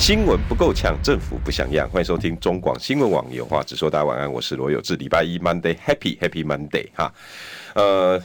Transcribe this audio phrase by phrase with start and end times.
[0.00, 1.86] 新闻不够呛，政府不像样。
[1.90, 3.90] 欢迎收听中广新闻网有话直说。
[3.90, 4.96] 大家晚安，我是罗有志。
[4.96, 7.12] 礼拜一 Monday Happy Happy Monday 哈。
[7.74, 8.20] 呃，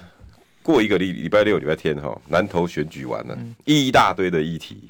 [0.63, 4.87] 过一个礼礼拜六礼拜天哈，南投选举完了，一大堆的议题。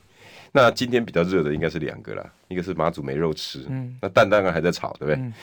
[0.51, 5.15] 那今天比较热的应该是两个啦，一个是马祖没肉吃，嗯，那蛋蛋啊还在炒，对不对？
[5.15, 5.33] 嗯、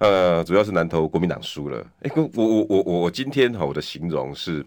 [0.00, 1.78] 呃，主要是南投国民党输了。
[2.02, 4.64] 哎、欸，我我我我我今天哈，我的形容是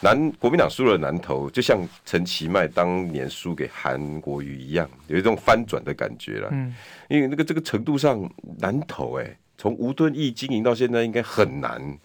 [0.00, 6.48] 南国民党输了南投，就像陈其迈当年输给韩国瑜一样，有一种翻转的感觉了。
[6.52, 6.74] 嗯，
[7.08, 11.98] 因为那个这个程度上，南投哎，从吴敦义经营到现在应该很难，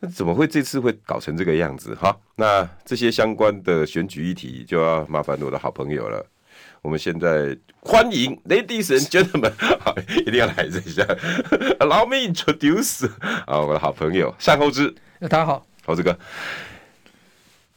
[0.00, 1.94] 那怎么会这次会搞成这个样子？
[1.94, 6.24] 哈，那这些相关的选举议题就要麻烦我的好朋友了。
[6.80, 11.02] 我们现在欢迎 Ladies and Gentlemen， 好，一定要来这一下。
[11.78, 13.06] Allow me introduce
[13.46, 14.94] 啊，我的好朋友单厚之。
[15.20, 16.18] 大家好，猴子哥。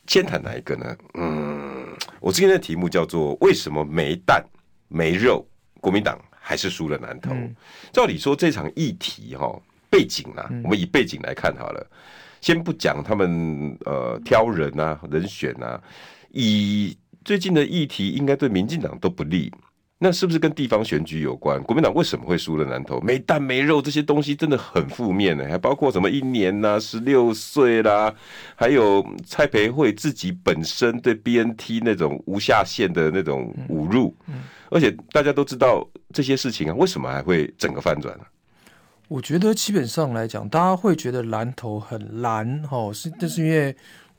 [0.08, 0.96] 先谈哪一个呢？
[1.14, 1.88] 嗯，
[2.20, 4.44] 我今天的题目叫做“为什么没蛋
[4.88, 5.46] 没肉，
[5.80, 7.56] 国民党还是输了南投”嗯。
[7.92, 11.86] 照理说，这场议题哈背景啊，我们以背景来看好了。
[12.42, 15.82] 先不讲他们呃挑人啊人选啊，
[16.32, 19.50] 以最近的议题应该对民进党都不利，
[20.04, 21.64] 那是不是跟地方选举有关？
[21.64, 23.00] 国民党为什么会输了南投？
[23.00, 28.14] 没蛋没肉这些东西真的很负面呢，还包括什么一年呐、啊、十六岁啦，
[28.54, 34.14] 还有蔡培慧自己本身对 BNT 那种无下限的那种侮辱，
[34.70, 38.26] 而且大家都知道这些事情啊，为什么还会整个翻转呢？
[39.08, 43.74] 我觉得基本上来讲，大家会觉得蓝头很蓝，哦，是，但是因为。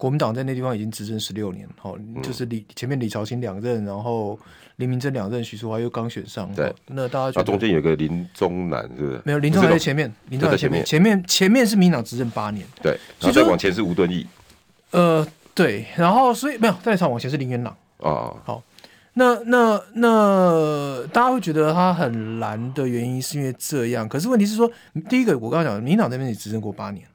[0.05, 4.39] 国民党在那地方已经执政十六年，好，就是李前面李朝卿两任，然后
[4.77, 9.23] 林明珍两任，徐淑华又刚选上，对，那大家觉得中间有个林宗南，是不是？
[9.25, 11.25] 没有，林宗南在前面，林宗男在前面，前面。
[11.27, 14.27] 前面是民党执政八年，对，然后再往前是吴敦义，
[14.91, 18.63] 呃，对，然后所以没有再场往前是林元朗，啊，好，
[19.15, 24.71] 那那那大家会觉得他很难的原因是因为这样，可是问题是说，
[25.09, 27.07] 第一个我刚刚讲，民党那边也执政过八年。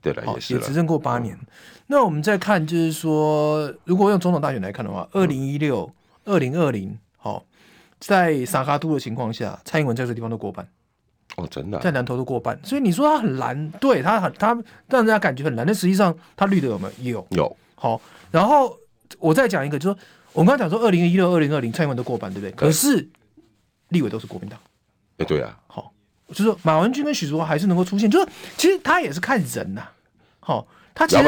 [0.00, 1.36] 对了，也是也执政过八年。
[1.36, 1.46] 嗯、
[1.86, 5.90] 那我们再看，就是说，如果用总统大选来看的话，二零一六、
[6.24, 7.44] 二零二零，好，
[7.98, 10.66] 在三脚督的情况下，蔡英文在这个地方都过半。
[11.36, 12.58] 哦，真的、啊，在南投都过半。
[12.64, 14.48] 所以你说他很蓝，对他很他
[14.88, 17.10] 让人家感觉很蓝，但实际上他绿的有没有？
[17.12, 17.26] 有。
[17.30, 17.56] 有。
[17.74, 18.76] 好，然后
[19.18, 22.50] 我再讲一个，就是说，我们刚刚讲说，二零一六、二零二零，蔡英文都过半，对不对？
[22.52, 23.08] 可是
[23.90, 24.58] 立委都是国民党。
[25.18, 25.56] 哎，对啊。
[25.66, 25.92] 好。
[26.28, 29.92] 就是说马文君跟许淑华还是能够出现，就是其实他也是看人呐、啊，
[30.40, 31.22] 好，他其实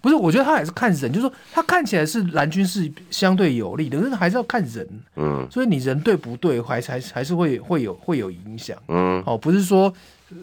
[0.00, 9.92] 不是，我觉得他也是看人，就是说他看起来是蓝军是相对有利的，但是还是要看人，嗯，所以你人对不对，还是还是还是会会有会有影响，嗯，哦，不是说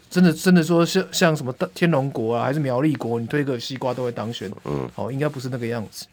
[0.09, 6.05] 真的真的说像像什么天龙国啊，还是苗栗国，你推个西瓜都会当选，嗯，哦，应该不是那个样子，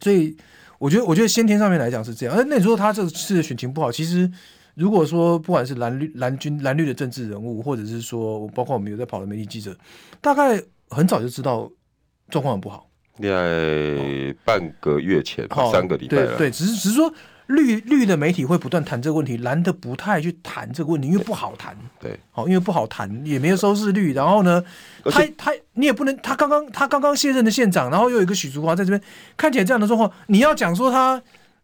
[0.00, 0.36] 所以
[0.78, 4.30] 我觉得我觉得先天上面来讲是这样，那你说他这次的选情不好，其实。
[4.74, 9.76] 如果说不管是蓝绿蓝军蓝绿的政治人物，或者是说包括我们有在跑的媒体记者，
[10.20, 11.70] 大概很早就知道
[12.28, 12.86] 状况很不好。
[13.20, 16.26] 在半个月前，哦、三个礼拜了。
[16.28, 17.12] 对对，只是只是说
[17.48, 21.76] 绿绿的媒体会不断谈这个问题，蓝的不太去谈这个问题，因为不好谈。
[21.98, 24.14] 对，好，因为不好谈，也没有收视率。
[24.14, 24.64] 然后呢，
[25.04, 29.02] 他他你也不能，他刚刚他刚刚卸任的县长，然后又有一个许淑华在这边，
[29.36, 31.22] 看起来这样的状况，你要讲说他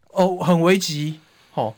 [0.09, 1.21] 哦很危急，
[1.53, 1.75] 好、哦、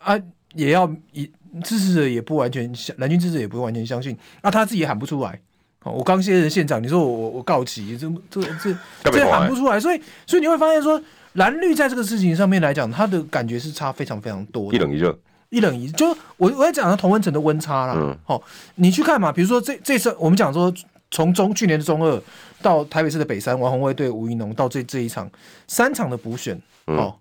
[0.00, 0.20] 啊。
[0.54, 1.30] 也要以
[1.62, 5.38] 支持者也不完全相蓝军支持者也不完全相信，那、啊、他自己也喊不出来。
[5.84, 8.74] 哦，我刚卸任现场，你说我我我告急，这这这
[9.12, 11.00] 这喊不出来，所以所以你会发现说
[11.34, 15.18] 蓝绿在这个事情上面来讲，他的感觉是差非常非常多的，一冷一热，
[15.50, 15.92] 一冷一热。
[15.92, 17.94] 就我我在讲的同温层的温差啦。
[17.96, 18.42] 嗯，好，
[18.76, 20.72] 你去看嘛，比如说这这次我们讲说
[21.10, 22.22] 从中去年的中二
[22.62, 25.30] 到台北市的北山，王宏威对吴怡农到这这一场
[25.68, 27.14] 三场的补选，哦。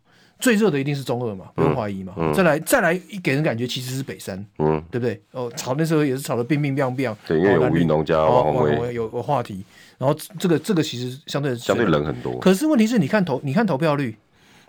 [0.43, 2.11] 嗯最热的一定是中二嘛，不用怀疑嘛。
[2.17, 5.21] 嗯嗯、再来再来，一给人感觉其实是北山，嗯，对不对？
[5.31, 7.15] 哦，炒那时候也是炒得冰冰冰冰。
[7.25, 9.63] 对，因为有吴怡农加王鸿薇有有话题，
[9.97, 12.37] 然后这个这个其实相对相对冷很多。
[12.39, 14.17] 可是问题是你看投你看投票率，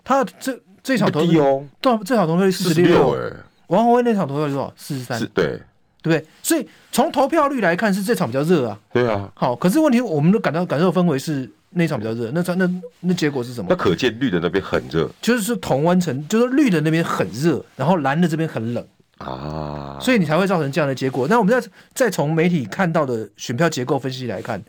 [0.01, 3.33] 他这这场投票率哦，对，这场投票率四十六，哎，
[3.67, 4.73] 王宏威那场投票率多少？
[4.77, 5.59] 四十三，对，
[6.01, 6.25] 对不对？
[6.41, 8.79] 所以从投票率来看，是这场比较热啊。
[8.93, 9.29] 对啊。
[9.35, 11.51] 好，可是问题我们都感到感受氛围是。
[11.77, 12.69] 那场比较热，那场那
[13.01, 13.67] 那结果是什么？
[13.69, 18.85] 那可见绿的那边很热，就是同温层，就是绿的那边很热，然后蓝的这边很冷。
[19.17, 21.25] 啊，所以你才会造成这样的结果。
[21.29, 24.61] 那我们再再从媒体看到的选票结构分析来看，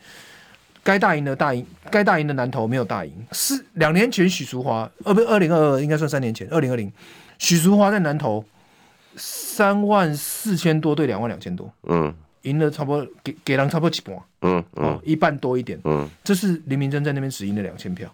[0.85, 3.13] 该大赢的大赢，该大赢的南投没有大赢。
[3.33, 6.93] 是两年前许淑华，呃，不是二零二二，应该算三年前，二零二零，
[7.39, 8.45] 许淑华在南投
[9.17, 12.15] 三万四千多对两万两千多，嗯，
[12.49, 18.13] 赢了差不多给给人差不多几半，嗯嗯、哦，一半多一点，嗯，这是林明珍在那边只赢了两千票，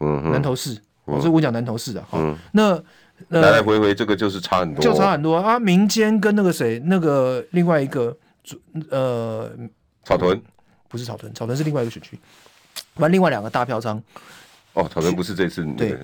[0.00, 2.82] 嗯，南投市，我、嗯、是我讲南投市的，哈、嗯，那。
[3.28, 5.58] 来来回回，这个就是差很多，就差很多啊！
[5.58, 8.16] 民间跟那个谁，那个另外一个，
[8.88, 9.52] 呃，
[10.04, 10.40] 草屯。
[10.88, 12.18] 不是草屯，草屯是另外一个选区，
[12.94, 14.02] 完另外两个大票仓。
[14.72, 15.76] 哦，草屯不是这次那个。
[15.76, 15.98] 对，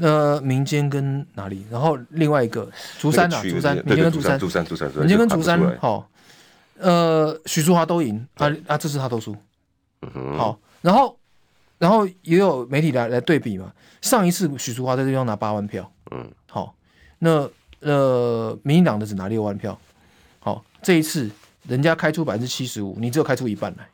[0.00, 1.66] 呃，民间跟哪里？
[1.68, 2.70] 然后另外一个
[3.00, 6.08] 竹山啊，竹山，民间跟竹山，竹山，竹山，民间跟竹山，好，
[6.80, 9.36] 呃，许淑华都赢啊啊，这次他都输。
[10.02, 10.38] 嗯哼。
[10.38, 11.18] 好，然后，
[11.78, 13.72] 然后也有媒体来来对比嘛。
[14.00, 15.90] 上一次许淑华在这地方拿八万票。
[16.10, 16.30] 嗯。
[16.48, 16.74] 好，
[17.18, 17.48] 那
[17.80, 19.78] 呃，民进党的只拿六万票。
[20.40, 21.30] 好，这一次
[21.68, 23.88] 人家开出百分之七十五，你只有开出一半来。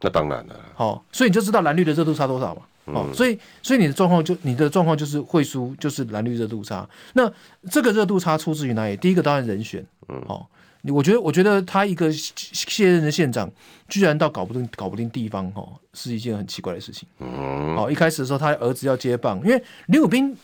[0.00, 0.58] 那当然了。
[0.74, 2.62] 好，所以你就知道蓝绿的热度差多少嘛。
[2.86, 6.88] 好，所以所以你的状况就你的状况就是会输，就是蓝绿热度差。
[7.12, 7.30] 那
[7.70, 8.96] 这个热度差出自于哪里？
[8.96, 9.86] 第一个当然人选。
[10.08, 10.20] 嗯。
[10.26, 13.50] 好，你我觉得我觉得他一个卸任的县长，
[13.88, 17.08] 居然到搞不定搞不定地方，哦，是一件很奇怪的事情。
[17.18, 17.76] 嗯。
[17.76, 20.36] 好，一开始的时候他儿子要接棒，因为林武斌。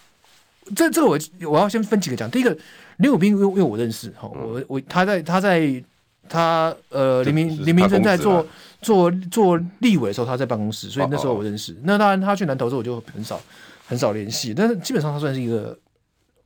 [0.74, 1.16] 这这个我
[1.48, 2.28] 我要先分几个讲。
[2.28, 2.50] 第一个，
[2.96, 5.80] 林武斌因为因为我认识哈，我我他在他在
[6.28, 8.44] 他呃林明林明正在做
[8.82, 11.72] 做做立委的时候，他在办公室，所以那时候我认识。
[11.84, 13.40] 那当然他去南投之后，我就很少
[13.86, 15.78] 很少联系，但是基本上他算是一个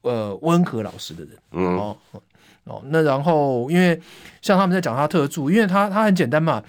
[0.02, 1.30] 呃温和老实的人。
[1.52, 1.96] 嗯哦
[2.64, 4.00] 哦，那然后因为
[4.42, 6.62] 像他们在讲他特助，因为他他很简单嘛，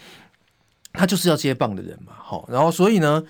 [0.94, 2.14] 他就是要接棒的人嘛。
[2.18, 3.24] 好，然后所以呢。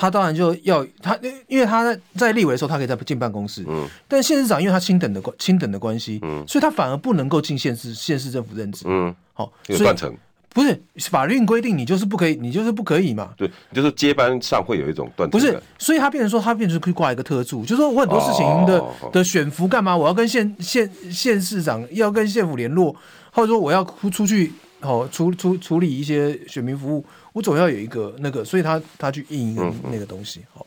[0.00, 1.18] 他当然就要他，
[1.48, 3.64] 因为他在在立委的时候，他可以在进办公室。
[3.66, 3.88] 嗯。
[4.06, 8.84] 但县市长，因为他亲等的关亲等的关系，嗯，所以他反而不能够进县市县市政府任职。
[8.86, 9.12] 嗯。
[9.32, 10.16] 好，有断层。
[10.50, 10.80] 不是
[11.10, 13.30] 法律规定，你就是不可以，你就是不可以嘛。
[13.36, 15.40] 对，就是接班上会有一种断层。
[15.40, 19.96] 不是，所以他变成说，他变成可以挂一个特助，就是说我很多事情的的选服干嘛？
[19.96, 22.94] 我要跟县县县市长要跟县府联络，
[23.30, 24.52] 或者说我要出去。
[24.80, 30.40] 哦，处处处理一些选民服务，我总要有一个那个，所以他他去印一个那个东西。
[30.54, 30.64] 好，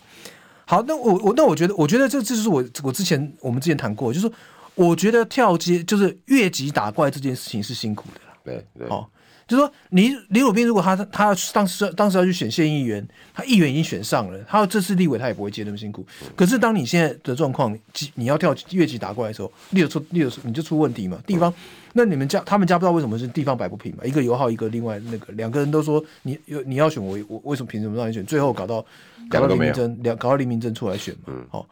[0.65, 4.35] 好，那我我那我觉得，我觉得这这就是我我之前我们之前谈过，就是说，
[4.75, 8.35] 我觉得跳街就是越级打怪这件事情是辛苦的啦。
[8.43, 9.09] 对对，好。
[9.51, 16.05] 就是说，李李鲁宾如果他他要当时当时要去选县议员，他议员已经选上了，他要这次立委他也不会接那么辛苦。
[16.37, 17.77] 可是当你现在的状况，
[18.15, 21.21] 你要跳越级打怪的时候，立有出立有你就出问题嘛。
[21.27, 21.53] 地方
[21.91, 24.05] 那你们家他们家不知道为什么是地方摆不平嘛？
[24.05, 28.25] 一个油耗，一个另外那个两个人都说你有你要选我我为什么凭什么让你选？
[28.25, 28.85] 最后搞到
[29.29, 31.33] 搞到黎明溱两搞到黎明溱出来选嘛。
[31.49, 31.67] 好，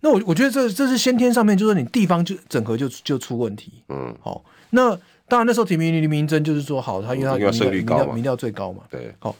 [0.00, 3.72] 那我我觉得这这是先天上面就是你地方就整合就就出问题。
[3.88, 4.98] 嗯，好，那。
[5.32, 9.34] 当然那时候提名林明真就是说好，他因为他民调民调民调最高嘛，对，好，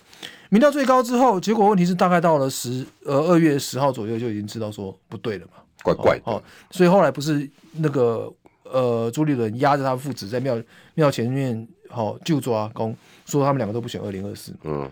[0.49, 10.59] 民调最高之后，结果问题是大概到了十呃二月十号左右就已经知道说不对了嘛，怪怪的，哦，所以后来不是那个呃朱立伦压着他父子在庙
[10.95, 12.97] 庙前面好就抓公，
[13.27, 14.89] 说他们两个都不选二零二四，嗯，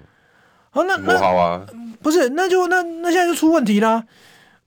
[0.69, 1.65] 好那那好啊，
[2.03, 4.05] 不是那就那那现在就出问题啦，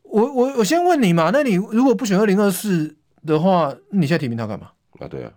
[0.01, 4.71] 我我我先问你嘛，那你如果不选二零二四的话，你现在提名他干嘛？
[4.97, 5.31] 啊对啊。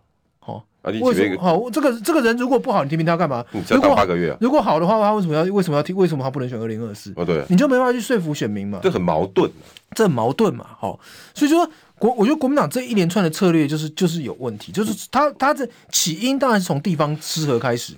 [0.86, 1.68] 为什么好？
[1.70, 3.44] 这个这个人如果不好，你提名他干嘛？
[3.68, 5.92] 如果八个月啊，如果好的话，他为什么要为什么要提？
[5.92, 7.11] 为什么他不能选二零二四？
[7.25, 8.80] 对，你就没办法去说服选民嘛？
[8.82, 9.50] 这很矛盾，
[9.94, 10.66] 这很矛盾嘛？
[10.78, 10.99] 好，
[11.34, 11.68] 所以说
[11.99, 17.94] 国，我觉得国民党这一连串的策略就是就是有问题，就是他他的起因当然是从地方失和开始。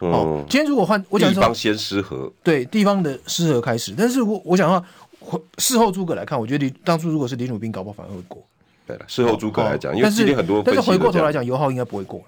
[0.00, 3.94] 哦，今天如果换我讲说，地方先失和，对地方的失和开始。
[3.96, 4.80] 但是我我讲的
[5.20, 8.42] 话，事后诸葛来看，我觉得当初如果是林汝斌搞不好反而会过。
[8.86, 12.26] 对了，事后诸葛来讲，因为今天很多，但是回过头来讲，游浩应该不会过了。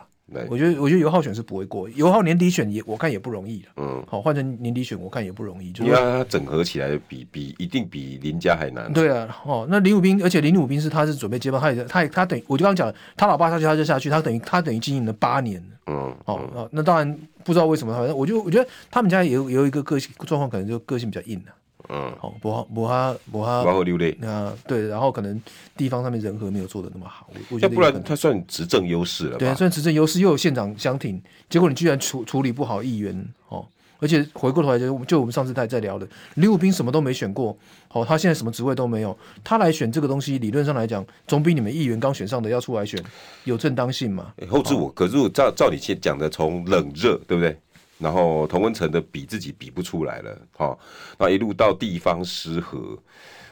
[0.48, 3.68] 我觉得，我觉得游浩选是不会过，游浩年底选也，我看也不容易了。
[3.76, 5.70] 嗯，好，换成年底选，我看也不容易。
[5.70, 8.90] 就是、因为他整合起来比比一定比林家还难。
[8.90, 15.62] 对啊，哦，那林武斌，而且林武斌是他是准备接班，他也他也他等于，我就刚刚讲了，他老爸下去他就下去，他等于他等于经营了八年。
[15.86, 21.52] 嗯，好、哦嗯，那当然不知道为什么他，我就我觉得他们家也有也有一个个性状况，可能就个性比较硬的。
[21.88, 24.16] 嗯，好，不好不哈不哈，不好流泪。
[24.20, 25.40] 那对，然后可能
[25.76, 29.38] 地方上面人和没有做的那么好，我觉得要不然他算执政优势了吧？
[29.38, 33.66] 对，算执政优势，又有县长相挺，结果你居然处处理不好议员，哦，
[33.98, 37.56] 而且回过头来就就我们上次在在聊的，李武斌什么都没选过，
[37.92, 43.02] 哦，他现在什么职位都没有，他来选这个东西，理论上来讲，总比你们议员刚选上的要出来选
[43.44, 44.32] 有正当性嘛？
[44.48, 47.56] 后置我，可是我照照你先讲的，从冷热，对不对？
[47.98, 50.78] 然后同温层的比自己比不出来了，好，
[51.18, 52.98] 那一路到地方失和，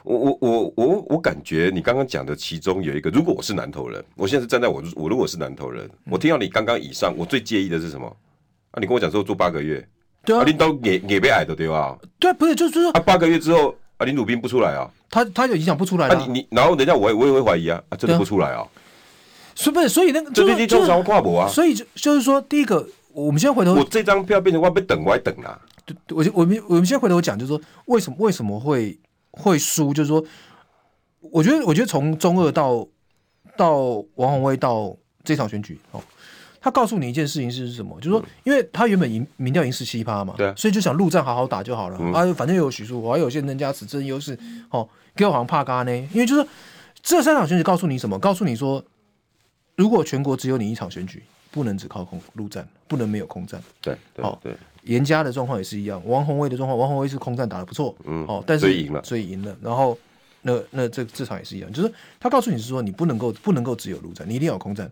[0.03, 8.07] 我我我我我感觉你刚刚讲的其中有一个，如果我是南投人，我现在是站在我我如果是南投人，我听到你刚刚以上，我最介意的是什么？
[8.73, 9.87] 啊，你跟我讲说做八个月，
[10.25, 11.97] 对啊，你都也也被矮的对吧？
[12.19, 16.27] 对，不是就是说，啊，八个月之后啊，林鲁斌不出来啊，他他就影响不出来了。
[16.27, 18.67] 你你然后等一下我也我也会怀疑啊，啊，真的不出来啊？
[19.55, 21.49] 所以不是，所以那个就是就是跨博啊。
[21.49, 25.61] 所以就就是说，第一个，我们先回头，我这张票变成我被等，我还等啦。
[25.85, 28.99] 对，我我们我们先回头讲，就是说为什么为什么会
[29.33, 29.93] 会输？
[29.93, 30.25] 就是说，
[31.21, 32.87] 我觉得我觉得从中二到
[33.57, 33.79] 到
[34.15, 36.01] 王宏威到这场选举哦，
[36.61, 37.99] 他告诉你一件事情是什么？
[38.01, 44.39] 就是说，因为他原本赢民调赢十七趴嘛，对，所以就想陆战好好打就好了啊，反正有许淑华，还有现在加持真优势
[44.71, 46.47] 哦，给我好像怕嘎呢，因为就是
[47.03, 48.19] 这三场选举告诉你什么？
[48.19, 48.83] 告诉你说，
[49.75, 54.53] 如果全国只有你一场选举，不能只靠空陆战，不能没有空战，对，好对。
[54.83, 59.57] 严家的状况也是一样，王宏威的状况，王宏威是空战打得不错，嗯，哦，但是所以赢了，所以赢了。
[59.63, 59.97] 然后
[60.41, 64.91] 那那这这场也是一样，就是他告诉你是说，你不能够不能够只有陆战，你一定要有空战。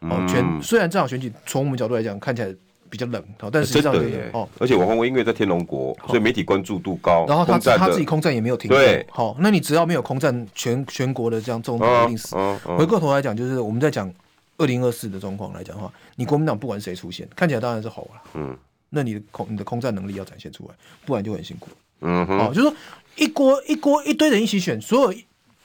[0.00, 2.52] 哦，全虽然这场选举从我们角度来讲看起来
[2.90, 3.22] 比较冷，
[3.52, 3.94] 但是实际上
[4.32, 7.24] 哦，而且王宏威因为在天龙国，所以媒体关注度高。
[7.28, 12.34] 然后他他自己空战也没有停过，对，好，那你只要没有空战，全全国的这样中一定死。
[12.76, 14.12] 回过头来讲，就是我们在讲
[14.58, 18.56] 二零二四的状况来讲的话，你国民党不管谁出现，看起来当然是好了，嗯。
[18.90, 20.74] 那你的空你的空战能力要展现出来，
[21.04, 21.68] 不然就很辛苦。
[22.00, 22.74] 嗯哼，哦，就是说
[23.16, 25.18] 一锅一锅一堆人一起选，所有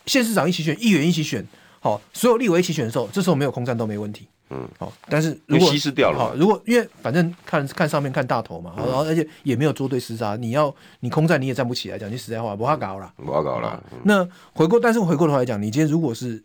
[0.06, 1.42] 县市长一起选，议员一起选，
[1.80, 4.28] 好，所有立委一起选的时候，这时候没有空战都没问题。
[4.50, 13.82] 嗯，好，但是如果稀释掉了，好，如果因为反正看看上面看大头嘛，然后而且也没有捉对厮杀，你要你空战你也站不起来，讲句实在话，不怕搞了，不怕搞了。
[14.04, 16.44] 那回过，但是回过头来讲，你今天如果是。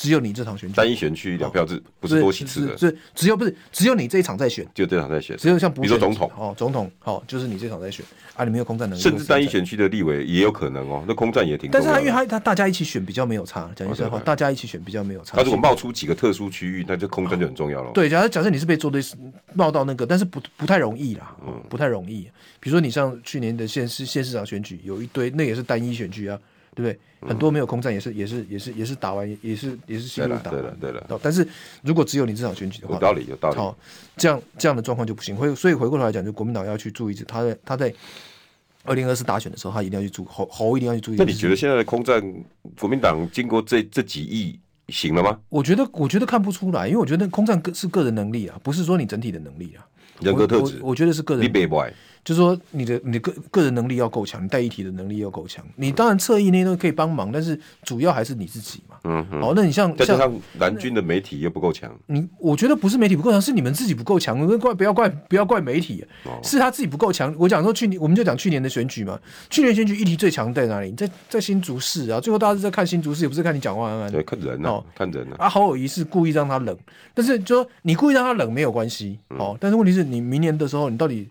[0.00, 6.30] 只有你这场选举，单一选区两票制，不是多席次的，是只有不是只有你这一场在选，就这场在选，只有像比如说总统。
[6.38, 8.02] 哦，总统好，就是你这场在选。
[8.34, 15.36] 啊，你没有空战能力，甚至单一选区的立委也有可能哦，那空战也挺，但是他因为他他大家一起选比较没有差，讲句实话，大家一起选比较没有差。
[15.36, 17.90] 他如果冒出几个特殊区域，那就空战就很重要了。
[17.92, 19.02] 对，假设假设你是被做对
[19.52, 22.22] 冒到那个，但是不不太容易啦，嗯，不太容易。
[22.60, 26.38] 比如说你像去年的县市县市长选举，有一堆那也是单一选区啊。
[26.74, 26.98] 对不对？
[27.28, 30.50] 很多没有空战，也是也是也是也是打完，也是也是新路打。
[30.50, 31.20] 对了对了。
[31.22, 31.46] 但是
[31.82, 33.56] 如果只有你这场选举的话，有道理有道理。
[33.56, 33.76] 好，
[34.16, 35.36] 这样这样的状况就不行。
[35.36, 37.92] 会所以回过头来讲，就国民党要去注意，他在他在
[38.84, 41.16] 二零二四大选的时候，他一定要去注侯侯一定要去注意。
[41.18, 42.22] 那你觉得现在的空战，
[42.78, 44.58] 国民党经过这这几役
[44.88, 45.38] 行了吗？
[45.50, 49.84] 我觉得我觉得看不出来，因为我觉得空战是个人能力啊，不是说你整体的能力啊。
[50.20, 51.52] 人格特质，我觉得是个人。
[52.22, 55.64] 就是说，你的你的个个人能力要够强，你带议题的能力要够强。
[55.76, 58.96] 你当然侧翼那些都可以帮忙，但是主要还是你自己嘛。
[59.04, 64.38] 嗯，好，那你像再加上蓝军的媒体又不够强，你我觉得不是媒体不够强，是你们自己不够强。
[64.58, 66.04] 怪不要怪不要怪媒体，
[66.42, 67.34] 是他自己不够强。
[67.38, 69.18] 我讲说去年，我们就讲去年的选举嘛。
[69.48, 70.92] 去年选举议题最强在哪里？
[70.92, 72.20] 在在新竹市啊。
[72.20, 73.90] 最后大家是在看新竹市，也不是看你讲话。
[74.10, 75.48] 对，看人哦，看人啊。
[75.48, 76.76] 侯友宜是故意让他冷，
[77.14, 79.56] 但是就说你故意让他冷没有关系哦。
[79.58, 81.28] 但是问题是你明年的时候，你到底？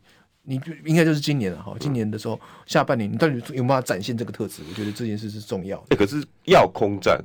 [0.49, 4.63] 你就应该就是今年了哈，今年的时候、嗯、下半年，你到底有没有办法展现这个特质？
[4.67, 5.85] 我觉得这件事是重要的。
[5.89, 7.23] 欸、可是要空战，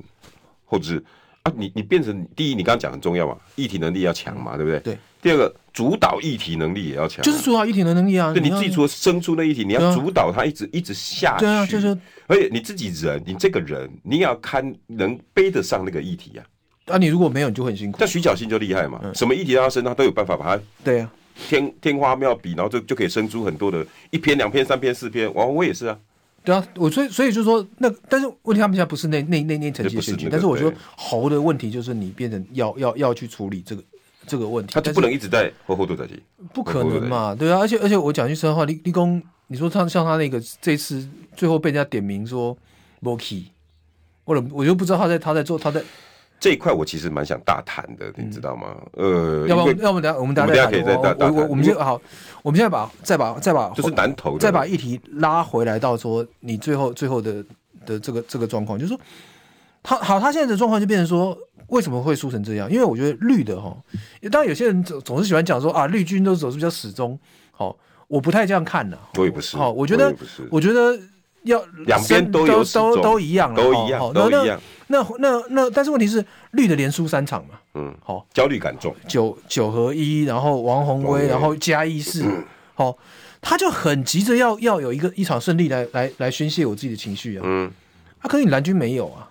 [0.63, 1.03] 或者是
[1.41, 4.79] 啊，你你变成第一，你刚刚讲很重要嘛，议题能力要强嘛，对不对？
[4.81, 4.97] 对。
[5.21, 8.31] 第二个，主导议题能力也要强，就是主导议题的能力啊。
[8.31, 11.45] 对，你自己除了生出那议题，你要主导它一直、啊、一直下去。
[11.45, 11.97] 对啊，就是。
[12.27, 16.43] 而且你自己人，你这个人，你也要看能背得上那个议题呀、
[16.85, 16.93] 啊。
[16.93, 17.97] 啊，你如果没有，你就很辛苦。
[17.99, 20.63] 但徐小新就厉害嘛，嗯、什么议题让他升，他都有办法把它。
[20.83, 21.11] 对啊。
[21.35, 25.31] 天天花妙笔，然后就就可以生出很多的一篇、两篇、三篇、四篇。
[25.33, 25.99] 王鸿薇也是啊，
[26.43, 33.83] 对啊，我所以所以就是说，那但是问题他们现在不是那那那那层级选举，那个、但是我说猴的问题就是你变成要要要去处理这个
[34.25, 36.07] 这个问题，他就不能一直在后后都在
[36.53, 42.57] 不可能嘛，对啊，而且而且我讲句实话，立立功，你说他像他那个这次最后被人家点名说
[43.01, 43.45] Moki，
[44.23, 45.83] 我我就不知道他在他在做他在。
[46.39, 48.75] 这一块我其实蛮想大谈的，你知道吗？
[48.93, 51.33] 呃，要不要不等下我们等下再可以再大谈。
[51.33, 51.99] 我我我们就好，
[52.43, 57.43] 我们现在把再把再把就是南投，再把议题拉回来到说你最后最后的
[57.85, 59.01] 的这个这个状况，就是说
[59.81, 61.35] 他好，他现在的状况就变成说
[61.67, 62.69] 为什么会输成这样？
[62.71, 63.75] 因为我觉得绿的哈，
[64.31, 67.17] 当然有些人总总是喜欢讲说啊，绿军都总是比较始终。
[67.51, 67.75] 好，
[68.07, 68.99] 我不太这样看的。
[69.15, 69.57] 我也不是。
[69.57, 70.13] 好，我觉得
[70.51, 70.99] 我觉得。
[71.45, 74.59] 要两边都有都都一样了，都一样，都一样。
[74.87, 78.95] 那那那，但是问题是绿的连输三场嘛，嗯，好，焦虑感重。
[79.07, 82.23] 九九合一，然后王鸿威，然后加一四，
[82.75, 82.95] 好，
[83.41, 87.71] 他就很急着要要有一个一场胜利来来来宣泄我自己的情绪啊，嗯，
[88.19, 89.29] 啊，可是你蓝军没有啊，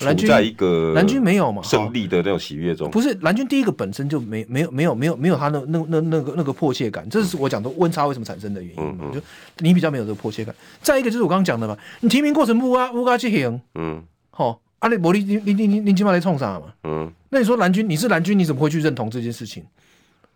[0.00, 9.20] 蓝军在一个蓝军没有嘛胜利的那种喜悦中，不是蓝军第一个本身就没没有没有没有没有他那那那那个那个迫切感，这是我讲的温差为什么产生的原因嘛，就
[9.58, 10.54] 你比较没有这个迫切感。
[10.80, 19.64] 再一个就是我刚刚讲的嘛，你提名过程不啊不啊去行，嗯，好，阿里伯利你你你你起码来冲啥嘛，嗯，那你说蓝军你是蓝军，你怎么会去认同这件事情？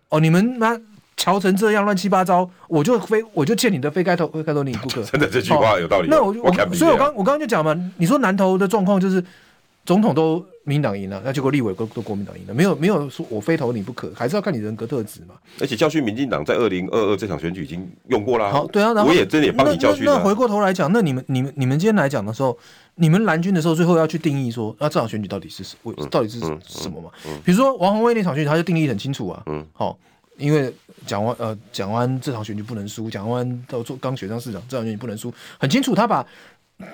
[0.09, 0.81] 哦，你们那。
[1.17, 5.03] 乔成这样乱七八糟，我就非我就欠你的非该投非该投你不可。
[5.11, 6.09] 真的这句话有道理。
[6.09, 9.25] 那我我所以我刚我刚刚就讲嘛，你说南投的状况就是
[9.85, 15.35] 总统都民党赢了，那结果立委都都国民党赢了，没有没有说我非投你不可，还是要看你人格特质嘛。
[15.59, 18.53] 而且教训民进党在二零二二这场选举已经用过了。
[18.53, 20.05] 好，对啊，然后我也真的也帮你教训。
[20.05, 22.57] 那回过头来讲，那你们你们你们今天来讲的时候，
[22.97, 27.11] 你们蓝军的时候，最后要去定义说，那这场选举到底是什为到底是什么嘛？
[27.43, 29.43] 比如说王宏威那场选举，他就定义很清楚啊。
[29.47, 29.97] 嗯，好。
[30.39, 30.73] 因为
[31.07, 36.27] 蒋万呃蒋万安这场选举不能输，蒋万安到做刚选上市长这场选举不能输，很清楚，他把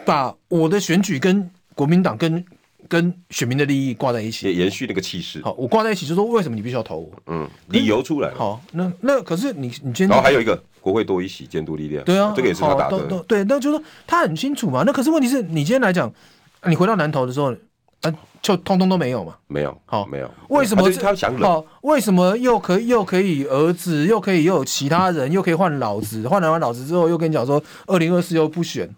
[0.04, 2.44] 把我的选举跟国民党跟
[2.88, 5.42] 跟选民的利益挂在一起，也延续那个气势。
[5.42, 7.10] 好，我挂在一起就是说，为什么你必须要投我？
[7.26, 8.36] 嗯，理由出来了。
[8.36, 13.24] 好，那那可是你你今天然后还有一个国会多一席监督力量，对啊，这个也是他打的。
[13.26, 14.82] 对，那就是说他很清楚嘛。
[14.86, 16.12] 那可是问题是你今天来讲，
[16.66, 17.54] 你回到南投的时候。
[18.02, 19.34] 啊，就通通都没有嘛？
[19.48, 20.30] 没有，好，没有。
[20.48, 21.64] 为什么他，他想冷？
[21.82, 26.26] 为什么又可以又可以儿子，又可以又有其他人，又可以换老子？
[26.28, 28.88] 换了完老子之后，又跟你讲说二零二四又不选。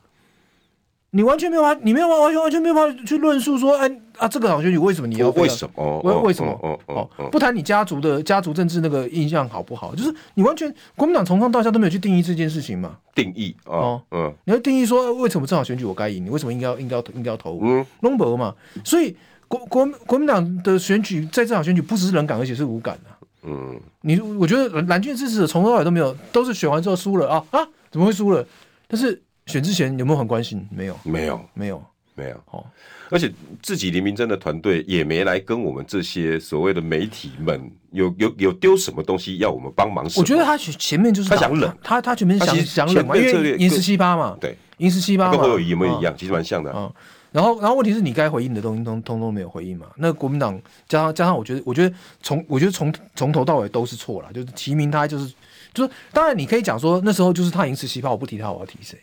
[1.15, 5.31] 你完全没有办法，你没有完全完全没有办法去论述说，哎啊，这个场选举为什么你要？
[5.31, 6.01] 为什么？
[6.01, 6.51] 为为什么？
[6.61, 9.95] 哦哦哦，不谈你家族的家族政治那个印象好不好？
[9.95, 12.97] 就是你完全国民党从上到下都没有去定义这件事情嘛？
[13.15, 16.25] 定义哦，嗯，你要定义说为什么这场选举我该赢？
[16.25, 17.61] 你为什么应该要应该要应该要投？
[17.63, 18.53] 嗯，龙博嘛，
[18.85, 19.17] 所以
[19.47, 23.27] 国国国民党的选举在这场选举不只是冷感，而且是无感的。
[23.45, 27.61] 嗯，你我觉得蓝军支持者从头到尾都没有，都是选完之后输了啊啊，
[27.93, 28.45] 怎么会输了？
[28.89, 29.23] 但是。
[29.47, 30.67] 选之前有没有很关心？
[30.71, 31.83] 没有，没有，没有，
[32.15, 32.37] 没有。
[32.51, 32.65] 哦，
[33.11, 33.31] 而且
[33.63, 40.05] 自己黎明真的团队也没来跟我们这些所谓的媒体们有有有丢什么东西要我们帮忙。
[40.17, 46.15] 我觉得他前面就是他想冷，他他前面想想冷嘛，因为银十七八嘛，对，银十七八跟侯友宜有没有一样？
[46.17, 46.73] 其实蛮像的。
[46.75, 46.91] 嗯，
[47.31, 49.87] 然后然后问题是你该回应的东西通通通没有回应嘛？
[49.97, 50.59] 那国民党
[50.89, 55.33] 加上加上，我觉得我觉得从我觉得从从头到尾都是错了，就是提名他就是
[55.75, 58.99] 就是，当然你可以讲说那时候就是他赢十七八，我不提他，我要提谁？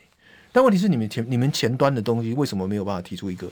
[0.52, 3.50] 但问题是，你们前你们前端的东西为什么没有办法提出一个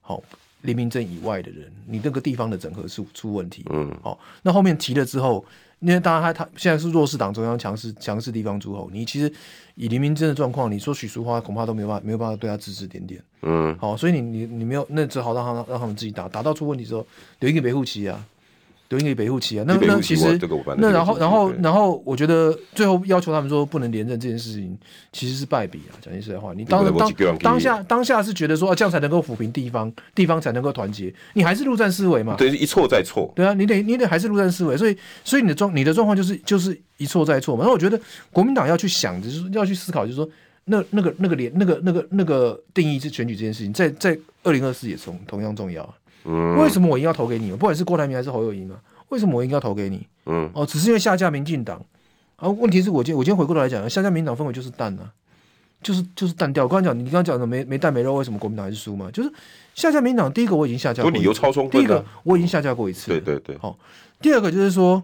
[0.00, 0.22] 好
[0.62, 1.70] 黎明镇以外的人？
[1.86, 3.64] 你那个地方的整合是出问题。
[3.70, 5.44] 嗯，好，那后面提了之后，
[5.80, 9.32] 因为当然他他现在是弱势党中央强势强势地方诸侯，你其实
[9.74, 13.22] 以黎明镇的状况，你说许淑华恐怕都没有办法没有办法对他指指点点。
[13.42, 17.06] 嗯，好，所以你你你没有，那只好让他让他们自己打，打到出问题之后，
[17.40, 18.24] 留一个维护期啊。
[18.96, 20.38] 留一个北户期啊，那那其实
[20.78, 24.76] 那然后然后然后，我觉得最后要求他们说不能连任这件事情，
[25.12, 25.98] 其实是败笔啊。
[26.00, 32.36] 讲句实在话，你当当当下当下是觉得说啊，这样才能够抚平地方，地方才能够团结，你还是陆战思维嘛？
[32.36, 33.32] 对，一错再错。
[33.34, 37.64] 对啊，你得你得还是陆战思维，所以所以你的状你的状况就是就是一错再错嘛。
[37.64, 38.00] 那我觉得
[38.32, 40.28] 国民党要去想，就是要去思考，就是说
[40.66, 45.94] 那那个那个连那个那个那个定义是选举这件事情，在在二零二四也同同样重要。
[46.24, 47.50] 嗯，为什么我应该投给你？
[47.52, 48.76] 不管是郭台铭还是侯友宜嘛？
[49.10, 50.06] 为什么我应该投给你？
[50.26, 51.80] 嗯，哦，只是因为下架民进党。
[52.36, 55.12] 啊，问题是我今我今天回过头来讲，下架民进党氛围就是淡啊，
[55.82, 56.64] 就是就是淡掉。
[56.64, 59.10] 我刚才讲，你刚刚讲的没没蛋没肉，为什么国民党还是输嘛？
[59.12, 59.30] 就是
[59.74, 61.78] 下架民进党，第一个我已经下架过，理由超充分。
[61.78, 63.56] 第一个我已经下架过一次，对对对。
[63.58, 63.78] 好，
[64.20, 65.02] 第二个就是说，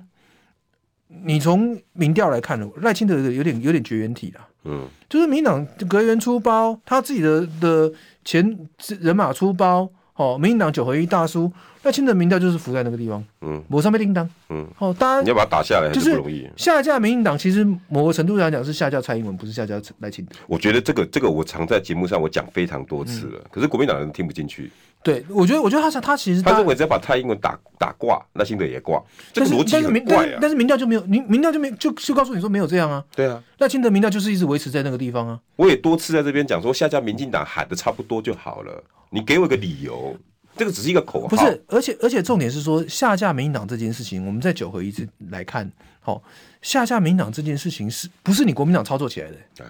[1.25, 4.41] 你从民调来看呢，赖清德有点有点绝缘体了。
[4.65, 7.93] 嗯，就是民进党隔员出包，他自己的的
[8.25, 8.59] 前
[9.01, 9.89] 人马出包。
[10.21, 11.51] 哦，民进党九合一大输，
[11.83, 16.47] 那清德民调就是浮在那个地方，嗯，抹上被叮当，嗯，哦，当然你要把它打下来就是不容易。
[16.59, 20.37] 下架民进党其实某个程度上讲是下架蔡英文，不是下架赖清德。
[20.47, 24.71] 我觉得这个这个我常在节目上我讲非常多次了，嗯、可是国民党人听不进去。
[25.03, 29.03] 对，我觉得我觉得他他其实他，他认为只要把蔡英文打打挂，赖清德也挂，
[29.33, 30.39] 这个逻辑很怪啊。
[30.39, 33.03] 但是民调就没有，民民调就没就就告诉你说没有这样啊。
[33.17, 35.41] 对啊，赖清德民调就是一直维持在那个地方啊。
[35.57, 40.17] 我也多次在这边讲说，下架民进党喊的差不多就好了，你给我一个理由。
[40.57, 45.71] 这个只是一个口号，不是，而且而且重点是说下架民党这件事情，我们在九合一之来看，
[46.01, 46.23] 好、哦、
[46.61, 49.37] 下架民党这件事情是不是你国民党操作起来的？
[49.55, 49.67] 对，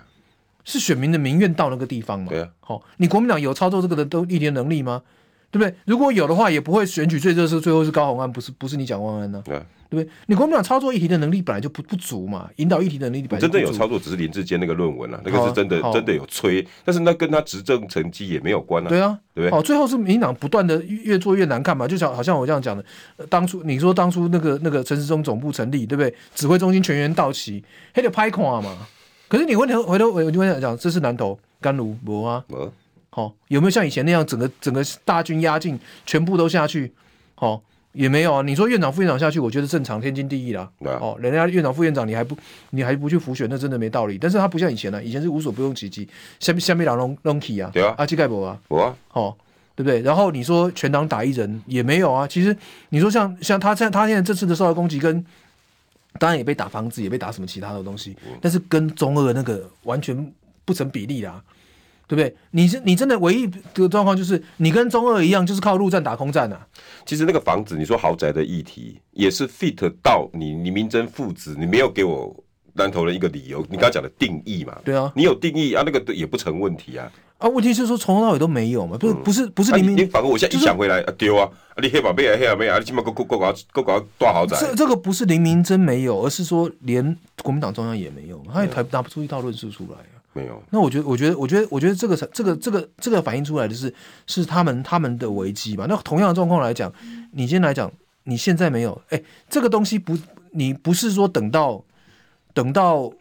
[0.64, 2.30] 是选民的民怨到那个地方嘛？
[2.30, 5.02] 对啊，好、哦，你国民党有操作这个的都一点能力吗？
[5.52, 5.72] 对不对？
[5.84, 9.40] 如果有的话，也不会选举最热是最后是高虹安，不是不是你蒋万安呢？
[9.44, 10.12] 对，对不对？
[10.26, 13.58] 你国民党操作议题的能力本来就不不足嘛，引导议题的能力本来就不足。
[13.58, 18.88] 真正有操作只是林志坚那个论文啊，那个是真的真的有吹，但是那跟他执政成绩也没有关啊。
[18.88, 19.58] 对啊，对不对？
[19.58, 22.84] 哦，最后是民进党不断的越做越难看嘛，就像好像我这样讲的，
[23.28, 26.14] 当初你说当初那个那个陈时中总部成立，对不对？
[26.34, 28.86] 指挥中心全员到齐，还得拍垮嘛。
[29.28, 32.44] 可是你回头回头我就跟你讲，这是南投甘露无啊。
[33.10, 36.92] 好，有没有像以前那样整个整个大军压境，全部都下去？
[37.34, 37.60] 好，
[37.92, 38.42] 也没有啊。
[38.42, 40.70] 你说院长副院长下去，我觉得正常，天经地义啦。
[40.80, 42.36] 哦，人家院长副院长你还不
[42.70, 44.18] 你还不去浮选，那真的没道理。
[44.18, 49.36] 但是他不像以前了，以前是无所不用其极，下面下面两龙龙体啊，对啊，阿基盖博啊，我啊，哦，
[49.74, 50.00] 对不对？
[50.02, 52.26] 然后你说全党打一人也没有啊。
[52.26, 52.56] 其实
[52.90, 55.24] 你说像像他在他现在这次的受到攻击跟。
[56.18, 60.32] 当然也被打房子，也被打什么其他的东西，但是跟中二那个完全
[60.64, 61.40] 不成比例啦，
[62.10, 62.34] 对不对？
[62.50, 66.66] 你是你真的唯一的状况就是你跟中二一样，就是靠陆战打空战啊。
[67.06, 72.34] 其实那个房子，你说豪宅的议题也是 fit 到你你明真父子，你没有给我
[72.72, 74.76] 南投人一个理由，你刚刚讲的定义嘛？
[74.84, 77.08] 对啊，你有定义啊，那个也不成问题啊。
[77.38, 78.98] 啊，问题是说从头到尾都没有嘛？
[78.98, 81.48] 不是不是不是黎明，你反而我现在一想回来啊，丢啊！
[81.80, 84.58] 你黑宝贝啊，黑宝贝啊，你起码够够够够够搞多豪宅。
[84.60, 90.19] 这这个不是黎明真没有，而是说连国民党中央也没有，他也抬拿不出一套论述出来啊。
[90.32, 90.62] 没有。
[90.70, 93.92] 那我觉得，我觉得，我觉得，我觉得这个这个这个这个反映出来的是
[94.26, 95.86] 是他们他们的危机吧？
[95.88, 96.92] 那同样的状况来讲，
[97.32, 97.90] 你今天来讲，
[98.24, 100.16] 你现在没有，哎，这个东西不，
[100.52, 101.84] 你不是说等到
[102.54, 103.12] 等到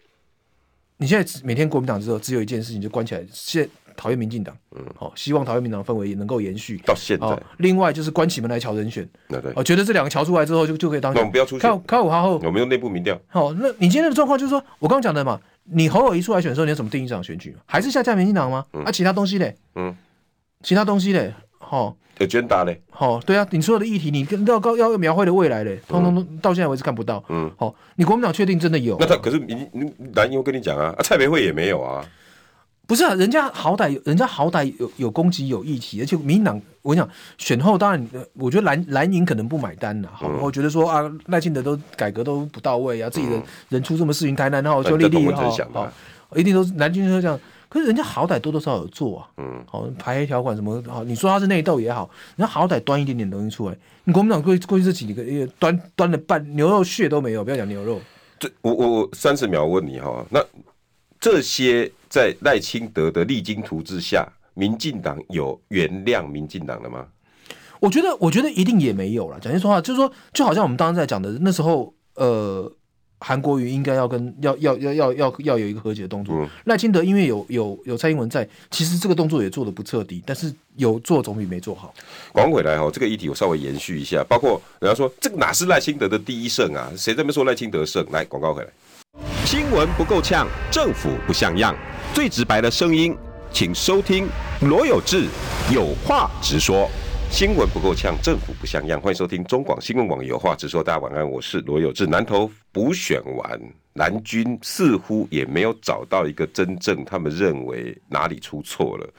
[0.97, 3.69] 你现在每天国民党之后只有一件事情就关起来，现。
[3.97, 7.37] 讨厌民进党，嗯，好，希望讨厌民进党氛围也能够延续到现在。
[7.57, 11.19] 另外就是关起门来瞧人选，对对，哦，觉得这两个瞧出来之后就就可以当选。
[11.19, 13.19] 我们不要出现，开五号后，我们用内部民调。
[13.27, 15.37] 好，那你今天的状况就是说，我刚刚讲的嘛，
[15.71, 17.55] 你侯友宜出来选的时候，你要怎么定义这场选举？
[17.65, 18.65] 还是下架民进党吗？
[18.85, 19.55] 啊，其他东西嘞？
[19.75, 19.95] 嗯，
[20.63, 21.33] 其他东西嘞？
[21.57, 22.81] 好，agenda 嘞？
[22.89, 27.23] 好，对啊，你所有的议题，你跟要高要描绘的未来嘞，通通都到现在为止看不到。
[27.29, 28.97] 嗯，好，你国民党确定真的有？
[28.99, 32.03] 那他可是你你蓝营，我跟你讲啊，蔡培慧也没有啊。
[32.89, 45.91] 不是啊，人家好歹，人家好歹有有攻击有议题，而且民进党，我跟你讲选后当然，我觉得蓝蓝营可能不买单了，好，我觉得说啊，赖清德都改革都不到位啊，自己的人出什么事情台南，然后就立立哈，好，
[46.35, 58.01] 一定都是蓝军都这样，可是人家好歹多多少少有做啊，嗯，好排黑条款什么，好，你说他是内斗也好，人家好歹端一点点东西出来，你国民党过过去这几个月端端了半牛肉血都没有，不要讲牛肉，
[58.39, 60.43] 这我我我三十秒问你哈，那
[61.19, 61.91] 这些。
[62.09, 67.05] 在赖清德的励精图治下，民进党有原谅民进党的吗？
[67.79, 69.39] 我觉得，我觉得一定也没有了。
[69.39, 72.75] 讲句实话，就是说，就好像我们当时在讲的那时候，呃，
[73.19, 76.35] 韩国瑜应该要跟要要要要要要有一个和解的动作。
[76.63, 81.93] 赖、嗯、清德因为有有有蔡英文在，其实这个动作也做的不彻底，但是有做总比没做好。
[82.33, 86.91] 广回来哈，这个议题我稍微延续一下，包括人家说这个哪是赖清德的第一胜啊？
[86.97, 88.03] 谁在那边说赖清德胜？
[88.09, 88.69] 来，广告回来。
[89.45, 91.75] 新闻不够呛，政府不像样。
[92.13, 93.17] 最直白的声音，
[93.51, 94.27] 请收听
[94.61, 95.27] 罗有志
[95.73, 96.87] 有话直说。
[97.31, 99.01] 新闻不够呛，政府不像样。
[99.01, 100.83] 欢迎收听中广新闻网有话直说。
[100.83, 102.05] 大家晚安，我是罗有志。
[102.05, 103.59] 南投补选完，
[103.93, 109.09] 蓝军似乎也没有找到一个真正他们认为哪里出错了。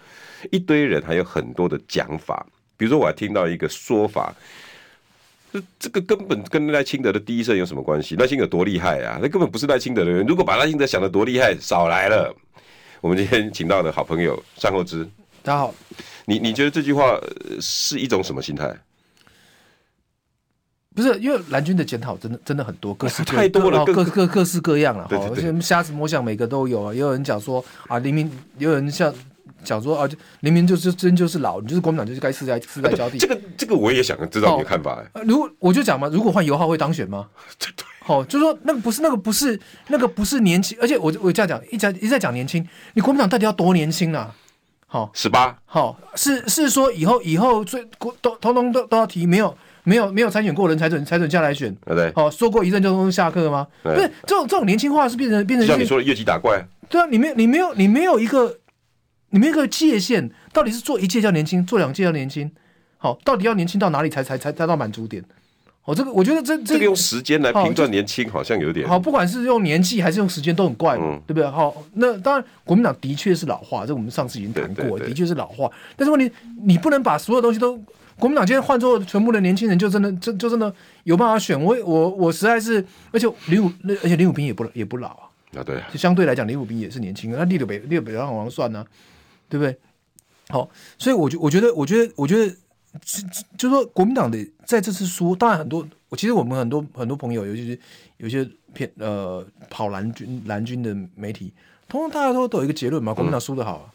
[0.52, 4.34] 一堆人还有很多的讲法，比如说我还听到一个说法，
[5.52, 8.16] 这这个根本跟赖清德的第一声有什么关系？
[8.16, 9.18] 赖清德多厉害啊？
[9.20, 10.24] 那根本不是赖清德的人。
[10.26, 12.34] 如果把赖清德想的多厉害，少来了。
[13.00, 15.04] 我们今天请到的好朋友善后之，
[15.42, 15.74] 大家好。
[16.26, 17.18] 你你觉得这句话
[17.60, 18.76] 是一种什么心态？
[20.94, 25.06] 不是，因为蓝军的检讨真的真的很多，各式 太多了，各各各式各样了。
[25.08, 26.92] 对对对，瞎子摸象，每个都有啊。
[26.92, 29.12] 也有人讲说啊，黎明，也有人像
[29.64, 30.08] 讲说啊，
[30.40, 33.18] 黎明就是真就是老，你就是国民党就是该世代世代交替。
[33.18, 35.02] 这个这个我也想知道你的看法。
[35.24, 37.28] 如果我就讲嘛，如果换油耗会当选吗？
[38.02, 44.34] 好，就是说那个不是那个不是那个不是年轻，而且我我这样讲，一直一直在讲年轻，你国民党到底要多年轻啊？
[44.86, 53.64] 好，十八，好，是是说以后以后最国都通通都都要提，没有没有没有参选过人才准才准下来选，对，好，说过一阵就下课吗？
[53.84, 58.58] 不是，这种这种年轻化是变成变成像你说的越级打怪，对啊，你没你没有你没有一个
[59.30, 62.50] 你没有一个界限，到底是做一届叫年轻，做两届叫年轻，
[62.98, 65.24] 好，到底要年轻到哪里才才才才到满足点？
[65.82, 71.50] 我、哦、这个我觉得这这，个用时间来评断年轻好像有点好，不管是用年纪还是用时间都很怪嘛，嗯、对不对？
[71.50, 75.68] 好，那当然国民党的确是老化，这我们上次已经谈过，对对对，的确是老化。
[75.96, 76.30] 但是问题
[76.62, 77.76] 你不能把所有东西都
[78.18, 80.72] 国民党今天换做全部的年轻人，就真的就就真的
[81.04, 81.60] 有办法选？
[81.60, 85.24] 我我我实在是，而且林武而且林武斌也不也不老啊，
[85.56, 88.84] 啊对，就相对来讲林武斌也是年轻，那立了北立了北让王算呢，
[89.50, 89.78] 对不对？
[90.48, 92.54] 好，所以我觉我觉得我觉得我觉得。
[93.04, 93.22] 就
[93.56, 94.36] 就说国民党的
[94.66, 97.78] 在这次输，当然很多，我其实我们很多很多朋友，尤其是
[98.16, 101.52] 有些偏呃跑蓝军蓝军的媒体，
[101.88, 103.86] 通常大家都都有一个结论嘛，国民党输得好啊，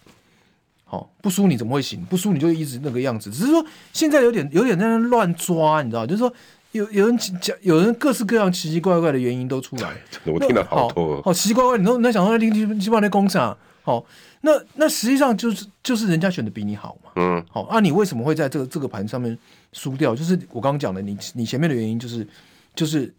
[0.85, 2.05] 好、不输你怎么会行？
[2.05, 6.33] 不输你就一直那个样子，只是说现在有点有点在那乱抓，你知道，就是说
[6.71, 14.05] 有有人讲，有人各式各样奇奇怪怪的原因都出来，我听了好多，好奇奇怪怪，你都你在想说，你你你把那工厂，好，
[14.45, 17.11] 那那实际上就是就是人家选的比你好嘛。
[17.15, 19.35] 嗯，好，啊，你为什么会在这个这个盘上面
[19.73, 20.15] 输掉？
[20.15, 22.25] 就是我刚刚讲的，你你前面的原因就是
[22.75, 23.11] 就是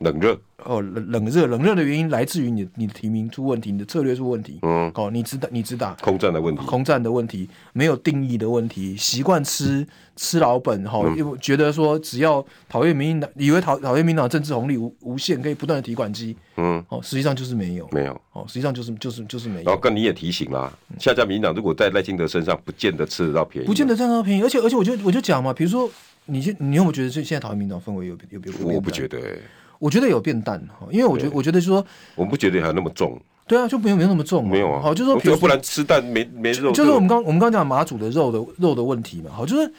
[0.00, 0.38] 冷热。
[0.62, 4.58] 哦，冷冷热冷热的原因来自于你你的提名出问题，你的策略出问题。
[4.60, 9.86] 嗯，哦，你只打你只打空战的问题，空战的问题没有定义的问题，习惯吃、嗯、
[10.16, 16.36] 吃老本哈，又、嗯、觉得说只要讨厌民进党，以为讨讨厌民进党政治红利无无限，可以不断的提款机。
[16.58, 19.64] 嗯，哦，实际上就是没有，没有，哦，实际上就是就是就是没有。
[19.64, 25.88] 然后跟你也提醒啦，下架民进党如果在赖清德身上，不见得吃得到便宜，不见得占到便宜，而且而且我就我就讲嘛，比如说
[26.26, 29.38] 你现你有没有觉得这现在讨厌民进党氛围有有有我不觉得、欸。
[29.80, 30.62] 我觉得有变淡，
[30.92, 33.20] 因为我觉得，我觉得就是说，我们不觉得还有那么重。
[33.48, 34.46] 对啊，就没有没有那么重。
[34.48, 36.70] 没有啊，好，就是说，比如不然吃蛋没没肉。
[36.70, 39.72] 就是我们刚我们刚讲马祖的肉的肉的问题嘛，好，就是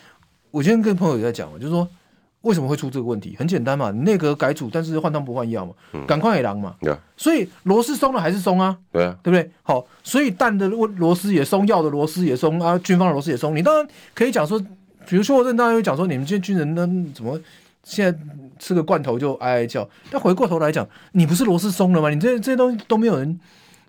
[0.50, 1.88] 我今天跟朋友也在讲嘛，就是说
[2.42, 3.36] 为什么会出这个问题？
[3.38, 5.74] 很简单嘛，你内阁改组，但是换汤不换药嘛，
[6.08, 6.76] 赶快野狼嘛。
[7.16, 8.76] 所以螺丝松了还是松啊？
[8.92, 9.50] 对啊，对不对？
[9.62, 13.56] 好，所以蛋的螺丝也松，药的螺丝也松啊，军方的螺丝也松。
[13.56, 14.60] 你当然可以讲说，
[15.08, 17.40] 比如说我这当然会讲说，你们这些军人呢，怎么
[17.84, 18.20] 现在？
[18.62, 22.12] 吃个罐头就哀哀叫，但回过头来讲，你不是螺丝松了吗？
[22.12, 23.40] 你这这些东西都没有人，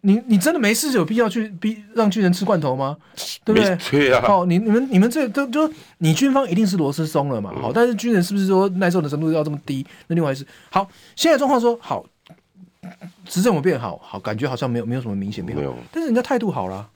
[0.00, 2.96] 你你真的没事有必要去逼让军人吃罐头吗？
[3.44, 3.76] 对不对？
[3.90, 4.22] 对啊。
[4.26, 7.52] 好，你你们你们这都就你军方一定是螺丝松了嘛？
[7.60, 9.86] 好，但是军人是不是说耐受的程度要这么低？
[10.06, 10.46] 那另外一事。
[10.70, 12.02] 好，现在状况说好，
[13.26, 16.88] 执政我变好，好感觉好像没有没有什么明显变好，但是人家态度好了。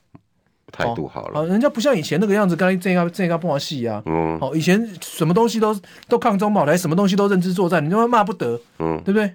[0.72, 5.74] 态度好了，哦，人家不像以前那个样子，刚才这个这个不玩戏啊，嗯，好，以前什么东西都
[6.08, 9.32] 都抗中保台，什么东西都认知作战，你他妈骂不得，嗯，对不对？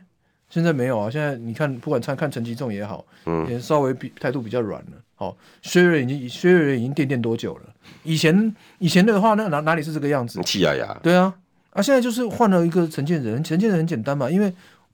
[0.50, 7.62] 现在没有啊，现在你看，不管看看陈吉仲也好，嗯，也稍微比态度比较软了，好，薛瑞已经薛瑞已经垫垫多久了？
[8.04, 10.41] 以前以前的话，那哪哪里是这个样子？
[10.44, 11.34] 气压压，对啊，
[11.70, 14.54] 啊，现在就是换了一个陈建仁，陈建仁很简单嘛，因为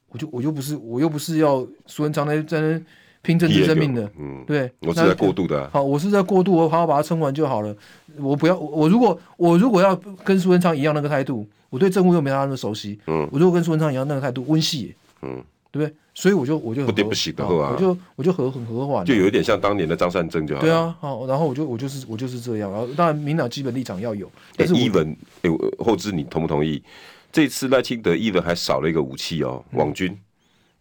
[0.09, 2.81] 我就我又不是我又不是要苏文昌在在那。
[3.27, 5.69] 拼政治生命的，嗯，对，我是在过渡的、啊。
[5.73, 7.75] 好，我是在过渡，我好好把它撑完就好了。
[8.17, 15.93] 我不要，我如果我如果要跟苏文昌一样那个态度，我对政务又没他那么熟悉，嗯，我如果跟苏文昌一样那个态度温系，嗯，对不对？
[16.15, 20.61] 所以我就我就不得不行的话，我就我就和很和缓，就有一点像当年的张善政就好。
[20.61, 22.71] 对啊，好，然后我就我就是我就是这样。
[22.71, 24.31] 然后当然，民党基本立场要有。
[24.55, 26.81] 但是伊文，哎，后知你同不同意？
[27.29, 30.17] 这次赖清德伊文还少了一个武器哦，网军。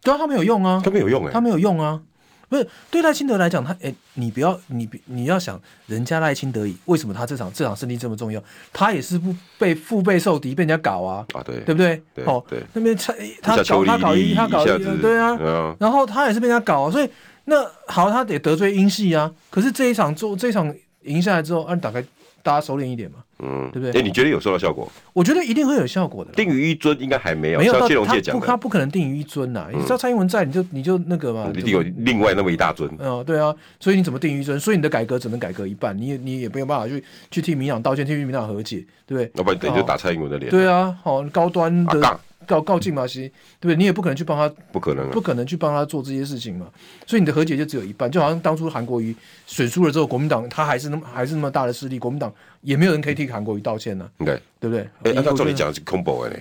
[0.01, 2.01] 对啊，他没有用啊，他没有用哎，他没有用啊。
[2.49, 8.41] 不是对赖清德来讲，他哎，你不要你你要想，人家赖清德为什么他这场这场胜利这么重要？
[8.71, 12.01] 他也是不被腹背受敌，被人家搞啊啊，对对不对？
[12.25, 15.37] 哦，对，那边他他搞他搞一他搞一对啊，
[15.79, 17.09] 然后他也是被人家搞，所以
[17.45, 19.31] 那好，他得得罪英系啊。
[19.49, 22.03] 可是这一场做这一场赢下来之后，啊，打开
[22.47, 23.17] 大家熟练一点嘛。
[23.39, 24.01] 嗯，对不对？
[24.01, 24.89] 哎，你觉得有收到效果？
[25.13, 26.31] 我觉得一定会有效果的。
[26.31, 29.67] 定于一尊应该还没有，没有到他不，他不可能定于一尊呐。
[29.71, 32.89] 你知道蔡英文在，你就你就那个嘛，你定有另外那么一大尊。
[32.97, 34.59] 嗯，对啊，所以你怎么定于一尊？
[34.59, 39.31] 所以你的改革只能改革一半，你也你也没有办法去去替民党道歉，替民党和解，对不对？
[39.35, 40.49] 要不然等于就打蔡英文的脸。
[40.49, 42.19] 对啊，好高端的。
[42.47, 43.75] 告告进马西，对不对？
[43.75, 46.65] 你也不可能去帮他，不可能、啊，不可能去帮他做这些事情嘛。
[47.05, 54.25] 所以你的和解就只有一半，就好像当初韩国瑜选输了之后，国民党他还是那么还是那么大的势力，国民党也没有人可以替韩国瑜道歉呢、啊。
[54.25, 54.81] 对，对不对？
[55.03, 56.39] 哎、欸，按照你讲是恐怖的，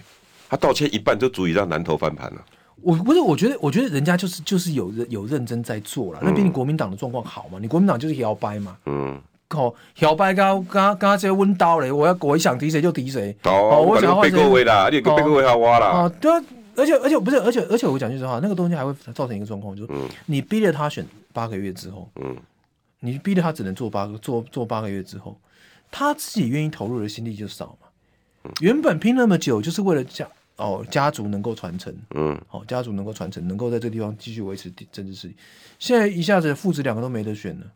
[0.49, 2.45] 他道歉一半就足以让南投翻盘了。
[2.83, 7.59] 我不是，我觉得，我觉得人家就是就是有有认真在做了，那比你国民党的状况好嘛？
[7.61, 8.77] 你国民党就是摇摆嘛。
[8.87, 9.21] 嗯。
[9.51, 13.37] 哦，小白刚刚刚这温刀嘞，我要我一想提谁就提谁。
[13.45, 15.87] 哦，我想背各位啦，你个背各位好挖啦。
[15.87, 16.43] 啊，对啊。
[16.79, 19.93] 而且而且不是，而且而且我讲句实话，那个东西还会造成一个状况，就是
[20.27, 22.37] 你逼着他选八个月之后，嗯，
[23.01, 25.41] 你逼着他只能做八个做做八个月之后，
[25.91, 28.53] 他自己愿意投入的心力就少嘛。
[28.61, 35.37] 原本拼那么久，就是为了家哦家族能够传承，嗯，好家族能够传承，能够在这个地方继续维持政治势力。
[35.79, 37.67] 现在一下子父子两个都没得选了，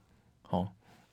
[0.42, 0.70] 好，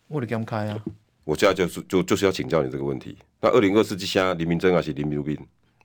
[0.08, 0.78] 我得给他们开啊。
[1.24, 3.16] 我现在就是就就是要请教你这个问题。
[3.42, 5.38] 那二零二四之下，林明溱还是林明斌？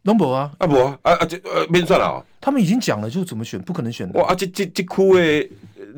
[0.02, 2.24] 拢无啊，啊无啊，啊啊这呃免算了。
[2.40, 4.20] 他们已经讲了，就怎么选，不可能选的。
[4.20, 5.48] 哇啊，这这这区的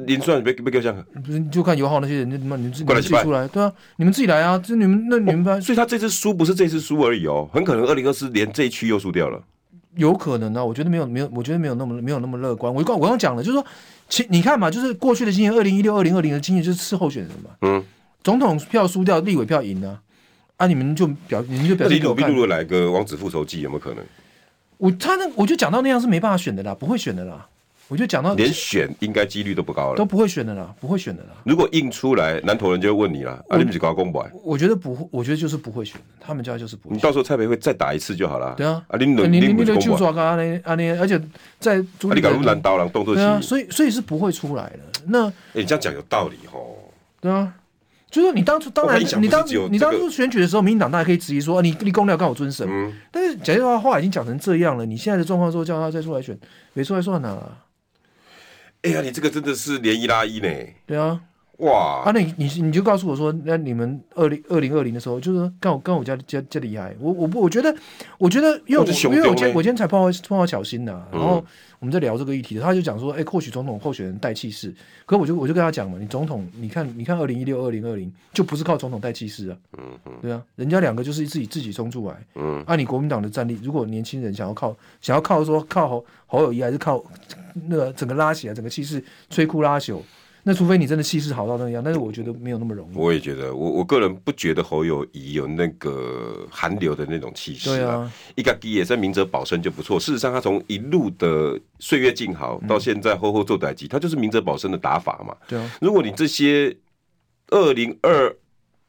[0.07, 1.05] 连算别别叫啥？
[1.25, 2.85] 不是，就看友好那些人，你们你们自己
[3.23, 9.43] 出来，对啊，你们自己来啊，这你们那你们班，所以他这次输不是这次输而已哦，很可能二零二四连这一区又输掉了。
[9.97, 12.75] 有可能啊，我觉得没有没有，我觉得没有那么没有那么乐观。
[12.75, 13.67] 我刚我刚讲了，就是说，
[14.09, 17.83] 其你看嘛，就是过去的经验，二零一六、二零二零的经验就是次候选人嘛，嗯，
[18.25, 20.01] 总统票输掉，立委票赢啊，
[20.57, 21.95] 啊，你们就表你们就表示。
[22.03, 24.03] 那李鲁鲁来个王子复仇记有没有可能？
[24.79, 27.47] 我他那我就讲到那样是没办法选的啦，不会选的啦。
[27.87, 31.33] 我就讲到连选应该几率都不高了，都不会选的啦，不会选的啦。
[31.45, 34.27] 如果硬出来，南投人就会问你了，啊，你不是搞公保？
[34.43, 36.95] 我觉得不会，我觉得就是不会选的，他们家就是不会。
[36.97, 38.55] 你到时候蔡培慧再打一次就好了。
[38.57, 41.21] 对啊，啊，你你你你就抓个啊那啊那，而且
[41.61, 44.79] 在你搞那么难刀郎动作戏，所以所以是不会出来的。
[45.07, 46.91] 那哎，你这样讲有道理吼。
[47.21, 47.53] 对啊。
[48.15, 52.65] 就是你当初当然，你当你当初选举的时候，民进党大家可以质疑说，你你公了告我尊神。
[52.71, 52.93] 嗯。
[53.11, 56.39] 但是讲句话，话已经讲成这样了，你现在的状况说叫他再出来选，
[56.75, 57.59] 没出来算了。
[58.83, 60.49] 哎呀，你这个真的是连一拉一呢。
[60.87, 61.23] 对啊。
[61.59, 62.03] 哇！
[62.05, 66.95] 啊，那你你你就告诉我说，那你们二零二零二零的时候，就是刚好刚好加加加厉害。
[66.99, 67.75] 我我不，我觉得，
[68.19, 71.45] 我觉得，因为我因为我今我今天才碰到碰到小新呐，然后
[71.79, 74.75] 我们在聊这个议题，他就讲说，哎，或许总统候选人带气势。
[75.07, 79.57] 可我就我就跟他讲嘛，你总统，你看你看二零一六二零二零就不是靠总统带气势啊。
[79.79, 80.13] 嗯嗯。
[80.23, 82.17] 对啊，人家两个就是自己自己冲出来。
[82.35, 82.65] 嗯。
[82.67, 87.05] 按你国民党的战力，如果年轻人想要靠想要靠说靠侯侯友谊，还是靠
[87.69, 90.01] 那个整个拉起来，整个气势摧枯拉朽。
[90.47, 92.97] 那除非你真的气势好到那样，但是我觉得没有那么容易。
[92.97, 97.71] 我也觉得，我我个人不觉得侯友谊有那个韩流的那种气势。
[97.71, 99.99] 对啊，一个低也是明哲保身就不错。
[99.99, 105.35] 事实上，他从一路的岁月静好到现在厚厚做代级，他就是明哲保身的打法嘛。
[105.49, 106.77] 对啊，如果你这些
[107.49, 108.37] 二零二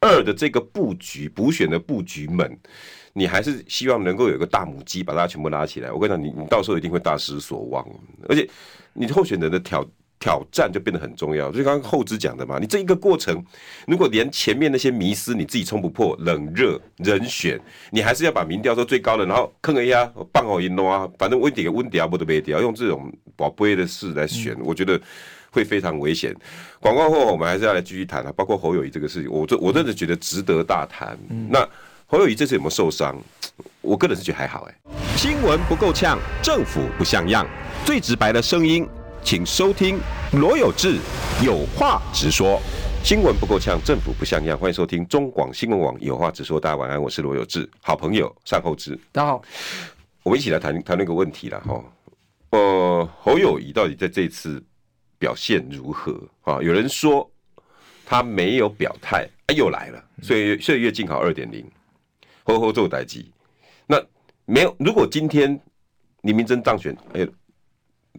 [0.01, 2.59] 二的这个布局补选的布局们，
[3.13, 5.89] 你还是希望能够有一个大母鸡把大家全部拉起来。
[5.89, 7.87] 我跟你讲，你你到时候一定会大失所望。
[8.27, 8.45] 而且，
[8.91, 9.87] 你候选人的挑。
[10.19, 13.43] 挑战就变得很重要，就刚刚后知讲的嘛，你这一个过程，
[13.85, 17.59] 如果连前面那些迷思你自己冲不破，冷热人选，
[17.91, 24.99] 你还是要把民调说最高的，然后坑一下，棒好一弄啊，反正温点温点不都没掉，用这种宝贝的事来选，我觉得
[25.51, 26.33] 会非常危险。
[26.79, 31.17] 广告后我们还是要来继续谈啊，包括侯友谊这个事情，我这我真的觉得值得大谈。
[31.49, 31.67] 那
[32.07, 33.15] 侯友谊这次有没有受伤？
[33.81, 35.17] 我个人是觉得还好哎、欸。
[35.17, 37.45] 新闻不够呛，政府不像样，
[37.85, 38.87] 最直白的声音。
[39.25, 39.99] 请收听
[40.33, 40.99] 罗有志
[41.43, 42.61] 有话直说，
[43.03, 44.55] 新闻不够呛，政府不像样。
[44.55, 46.59] 欢迎收听中广新闻网有话直说。
[46.59, 48.95] 大家晚安，我是罗有志，好朋友善厚之。
[49.11, 49.41] 大家好，
[50.21, 51.83] 我们一起来谈谈那个问题了哈。
[52.51, 54.63] 呃，侯友宜到底在这次
[55.17, 56.61] 表现如何啊？
[56.61, 57.27] 有人说
[58.05, 60.05] 他没有表态，啊，又来了。
[60.21, 61.65] 岁月岁月静好二点零，
[62.43, 63.25] 吼吼做代志。
[63.87, 63.99] 那
[64.45, 65.59] 没有，如果今天
[66.21, 67.27] 李明珍当选，哎。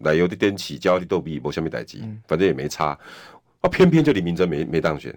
[0.02, 2.98] 来有的点起，焦的逗比，无虾米代志，反正也没差。
[3.62, 5.11] 啊，偏偏就李明哲没没当选，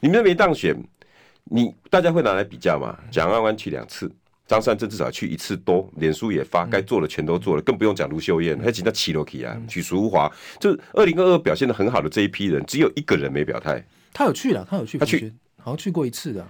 [0.00, 0.74] 李明哲没当选，
[1.44, 2.96] 你大家会拿来比较嘛？
[3.10, 4.10] 蒋万安去两次，
[4.46, 13.84] 张善政至少去一次多，脸书也发，该做的全都做了，更不用讲卢秀燕，还其他齐罗起啊，许淑华，就二零二二表现的很好的这一批人，只有一个人没表态。
[14.14, 16.46] 他有去了，他有去，他去，好像去过一次的，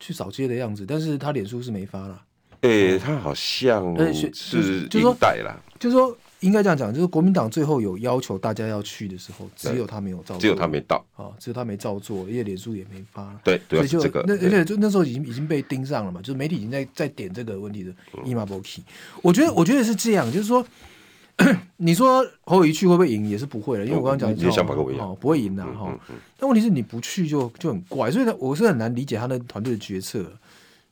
[0.00, 2.20] 去扫街的样子，但是他脸书是没发了。
[2.62, 3.96] 哎、欸，他好像
[4.34, 6.14] 是就是带啦，就是说。
[6.40, 13.36] 应该这样讲，就是国民党最后有要求大家要去的时候，只有他没有照做，只有他没到啊，只有他没照做，因为脸书也没发。
[13.42, 17.92] 对，对，就这个，那而且就那时候已经已经被盯上了嘛，就是媒体已经在在点这个问题的。
[18.24, 18.84] 伊玛波奇，
[19.20, 20.64] 我觉得我觉得是这样，就是说，
[21.78, 25.92] 你说侯友宜去会不会赢，也是不会的，因为我刚刚讲，你的想法跟我一样，不会赢的哈。
[26.38, 30.24] 但问题是你不去就就很怪，所以呢，我是很难理解他的团队的决策，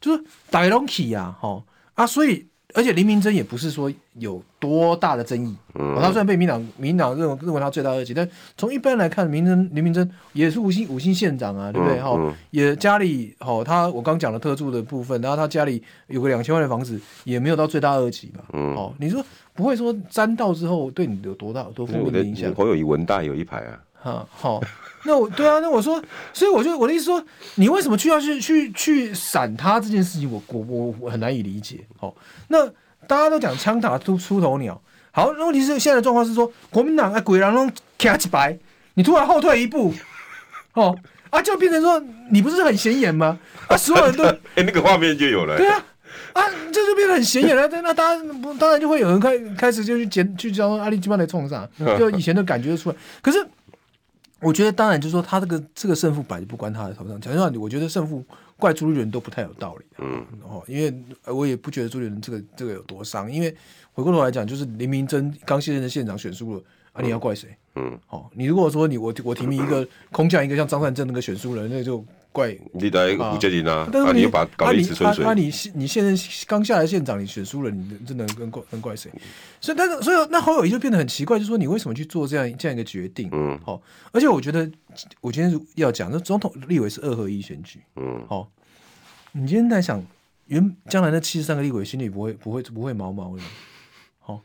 [0.00, 1.62] 就是大龙起呀，哈
[1.94, 2.46] 啊，所以。
[2.76, 11.98] 而且林明珍也不是说有多大的争议，嗯哦、他虽然被民党民党认为认为他罪大恶极，但从一般来看，明真林明珍也是五星五星县长啊，对不对？
[11.98, 18.44] 哈、嗯嗯，也家里好、哦，他我刚讲了特助的部分，然后他家里有个两千万的房子，也没有到罪大恶极嘛。
[18.52, 22.54] 嗯，哦，你说不会说沾到之后对你有多大多负面的影响？
[22.54, 23.80] 侯友以文大有一排啊。
[24.02, 24.62] 哈，好。
[25.04, 31.86] 那我对啊，那我说，所以我就我的意思说，你为什么去要去去去闪他这件事情，我我我我很难以理解。
[32.00, 32.12] 哦，
[32.48, 32.66] 那
[33.06, 34.80] 大家都讲枪打出出头鸟，
[35.12, 38.58] 好，那问题是现在的状况是说，国民党啊，鬼狼龙卡起白，
[38.94, 39.94] 你突然后退一步，
[40.74, 40.98] 哦
[41.30, 43.38] 啊，就变成说你不是很显眼吗？
[43.68, 45.56] 啊，所有人都 哎、欸，那个画面就有了。
[45.56, 45.84] 对啊，
[46.32, 47.68] 啊，这就变得很显眼了。
[47.68, 53.46] 那大家不当然就会有人开开始就去捡去叫阿里基巴来冲上， 就以前的感觉就出来，可是。
[54.46, 57.20] 我觉得当然就是说，他这个这个胜负摆不关他的头上。
[57.20, 58.24] 讲实话，我觉得胜负
[58.56, 59.84] 怪朱立伦都不太有道理。
[59.98, 60.94] 嗯，哦，因为
[61.34, 63.30] 我也不觉得朱立伦这个这个有多伤。
[63.30, 63.52] 因为
[63.92, 67.48] 回过头来讲，就是林明珍刚卸任的县长选输了，啊，你要怪谁？
[67.74, 72.04] 嗯，哦，你如果说你我我提名一个空降一个像张善政那个选输了，那就。
[72.36, 73.88] 怪你来吴杰林啊！
[73.90, 75.24] 但是你，又把搞一池春水。
[75.24, 76.12] 那你你现在
[76.46, 79.10] 刚下来县长，你选输了，你这能跟怪能怪谁？
[79.58, 83.30] 所以，但是，所以那侯友谊就变得很奇怪，就是说你为什么去做这样这样一个决定？
[83.32, 83.80] 嗯，好，
[84.12, 84.70] 而且我觉得，
[85.22, 87.80] 我今天要讲，那总统立委是二合一选举。
[87.96, 88.46] 嗯，好，
[89.32, 90.04] 你今天在想，
[90.48, 93.42] 原将来那七十三个立委心里不会不会不会毛毛的。
[94.20, 94.42] 好，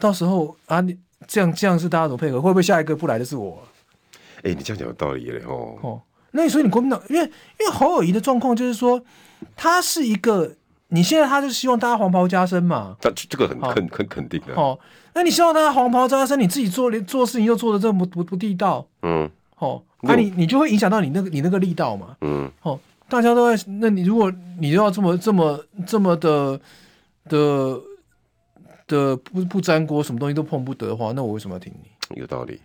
[0.00, 2.40] 到时候啊，你这样这样是大家怎么配合？
[2.40, 3.62] 会不会下一个不来的是我？
[4.38, 6.02] 哎、欸，你这样讲有道理嘞，哦。
[6.30, 9.02] 哦那所以你国民党，因为因为侯友谊的状况就是说，
[9.56, 10.54] 他是一个，
[10.88, 14.54] 你现在他就希望大家黄袍加身嘛，他这个很很很肯定的。
[14.54, 14.78] 哦，
[15.14, 19.28] 那你希望大家黄袍加身，你自己做连做事情又做的这么不不不地道，嗯，
[19.58, 22.16] 哦，那、啊、你你就会影响到你那个你那个力道嘛。
[22.20, 22.78] 嗯，哦，
[23.08, 26.60] 大家都在，那你如果你就要这么这么这么的
[27.28, 27.80] 的
[28.86, 32.20] 的不不沾锅，什么东西都碰不得的话，那我为什么要听你？
[32.20, 32.60] 有道理。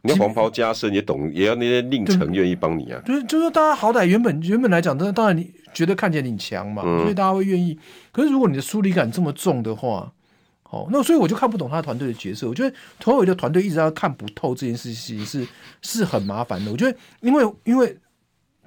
[0.00, 3.02] 哦，你要黄袍加身也懂，也要那些令臣愿意帮你啊。
[3.04, 7.78] 就是就是，大家好歹原本原本来讲，当当然你觉得看起来你强嘛，嗯、所以大家会愿意。
[8.12, 10.12] 可是如果你的疏离感这么重的话，
[10.64, 12.48] 哦，那所以我就看不懂他团队的角色。
[12.48, 15.46] 我觉得头尾的团队一直要看不透这件事情是
[15.82, 16.70] 是很麻烦的。
[16.70, 17.88] 我觉得因为因为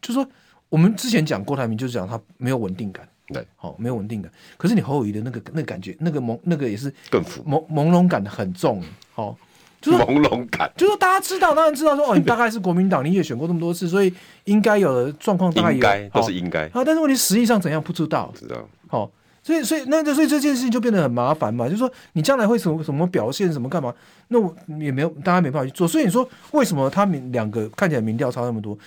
[0.01, 0.27] 就是说
[0.69, 4.31] 我们之前讲郭台铭就是讲他没有稳定感，对，好没有稳定感。
[4.57, 9.38] 可是你侯友谊的那个那个感觉，那个朦那个也是更朦朦胧感很重，好，
[9.84, 14.11] 就是朦胧感，就是大家知道当然知道说哦，你大概是国民党，你也选过这么多次，所以
[14.45, 16.84] 应该有的状况大概应该都是应该啊。
[16.86, 18.55] 但是问题实际上怎样不知道，知道
[18.88, 19.11] 好。
[19.45, 21.65] 所以，所以，那就所以这件事情就变得很麻烦嘛。
[21.65, 23.93] 就是说，你将来会什么什么表现，什么干嘛？
[24.29, 25.86] 那我也没有，大家没办法去做。
[25.86, 28.77] 所以你说，为什么他们两个看起来民调差那么多？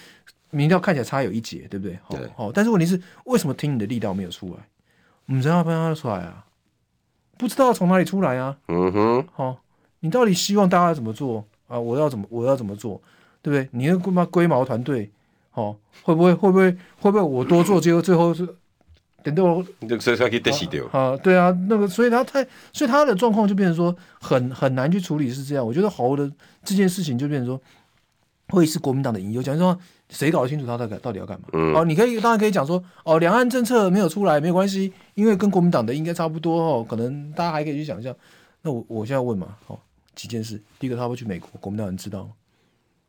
[0.53, 1.99] 民调看起来差有一截，对不对？
[2.03, 2.53] 好，好。
[2.53, 4.55] 但是问题是，为什么听你的力道没有出来？
[5.27, 6.47] 我们知道他出来啊？
[7.37, 8.57] 不知道从哪里出来啊？
[8.69, 9.27] 嗯哼。
[9.35, 9.59] 好，
[10.07, 11.79] 你到底希望大家怎么做啊？
[11.79, 12.25] 我要怎么？
[12.31, 13.03] 我要怎么做？
[13.43, 13.69] 对不对？
[13.73, 15.11] 你那龟毛龟毛团队，
[15.55, 16.33] 哦，会不会？
[16.33, 16.71] 会不会？
[17.01, 17.21] 会不会？
[17.21, 18.49] 我多做，结果最后是。
[19.23, 19.61] 等到
[19.99, 21.17] 所以他可以得死掉啊！
[21.17, 25.67] 对啊，那个，所以他太，所以他的状况就变成说很很难去处理，是这样。
[25.67, 26.31] 我觉得侯的
[26.63, 27.61] 这件事情就变成说
[28.51, 29.77] 会是国民党的隐忧，讲说
[30.11, 31.49] 谁搞得清楚他在到底要干嘛？
[31.55, 38.15] 嗯，哦，你可以当然可以讲说哦，两岸政策没有出来没有关系，因为跟国民党的应该差不多哦，可能大家还可以去想象。
[38.63, 39.77] 那我我现在问嘛，哦，
[40.17, 42.31] 几件事，第一个他会去美国，国民党人知道吗？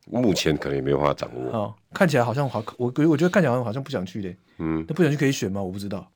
[0.09, 1.51] 目前可能也没有办法掌握。
[1.51, 4.29] 哦，看起来好像好，我我觉得看起来好像不想去的。
[4.59, 5.61] 嗯，那不想去可以选吗？
[5.61, 6.07] 我不知道。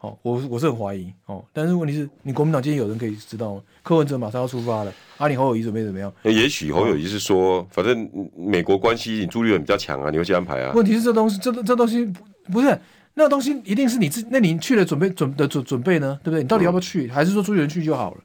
[0.00, 3.62] 哦，我我是很怀疑哦，但是问题是你国民党今天有人可以知道吗？
[3.82, 6.12] 柯文哲马上要出发了，阿、啊、你侯友宜准备怎么样？
[6.24, 10.72] 也许侯友谊是说，哦、反正美国关系你朱立伦比较强啊，你会去安排啊。
[10.74, 12.04] 问题是这东西，这这东西
[12.52, 12.78] 不是
[13.14, 16.42] 那东西，一定是你自那你去了准备准的准准备呢，对不对？
[16.42, 17.06] 你到底要不要去？
[17.06, 18.20] 嗯、还是说朱立伦去就好了？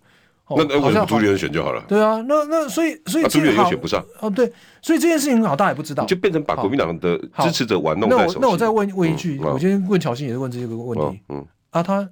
[0.50, 1.84] 哦、那那为什么朱立伦选就好了？
[1.88, 12.10] 对啊，那那所以所以、啊、朱立伦又选不上哦，对，所以这件事情老大也不知道，就变成把国民党的支持者玩弄在手那我那我再问问一句，嗯、我今天问乔欣也是问这个问题，嗯，嗯啊他。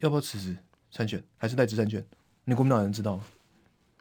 [0.00, 0.54] 要不要辞职
[0.90, 2.04] 参选，还是代职参选？
[2.44, 3.22] 你国民党人知道吗？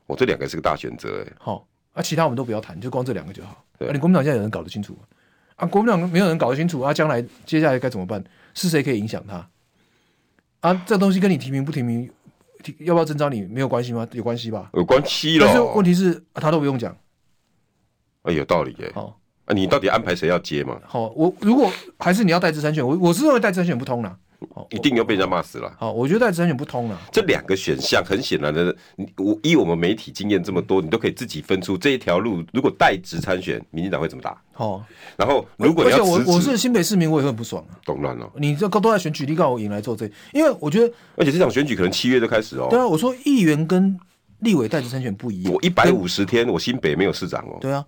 [0.06, 1.32] 我这两个是个大选择哎。
[1.40, 3.64] 好，啊，其他我们都不要谈，就光这两个就好。
[3.80, 5.00] 对，啊、你国民党现在有人搞得清楚吗？
[5.56, 8.22] 啊，国民党没有人搞得清楚啊，将来接下来该怎么办？
[8.54, 9.48] 是谁可以影响他？
[10.60, 12.12] 啊，这东西跟你提名不提名，
[12.80, 14.08] 要不要征召你没有关系吗？
[14.12, 14.70] 有关系吧？
[14.74, 15.46] 有关系了。
[15.46, 16.96] 但是问题是、啊，他都不用讲。
[18.24, 18.92] 哎，有道理耶。
[18.96, 20.80] 好，啊，你到底安排谁要接嘛？
[20.86, 24.18] 好，我如果还是你要代职参选，我我是认为代职参选不通了。
[24.70, 25.74] 一定要被人家骂死了。
[25.78, 27.00] 好，我觉得代职参选不通了。
[27.12, 28.76] 这两个选项很显然的，
[29.18, 32.44] 我依我们媒体经验这么多，你都可以自己分出这一条路。
[32.54, 34.36] 如果代职参选，民进党会怎么打？
[34.56, 34.84] 哦，
[35.18, 37.80] 然后如果而且我我是新北市民，我也会很不爽啊。
[37.86, 42.68] 动乱了，你这都在选举，你告我引来做这，因为我觉得，而且这场选举可能七月就开始哦。
[42.70, 44.00] 对啊，我说议员跟
[44.40, 45.54] 立委代职参选不一样。
[45.54, 47.58] 我一百五十天，我新北没有市长哦。
[47.62, 47.84] 对啊。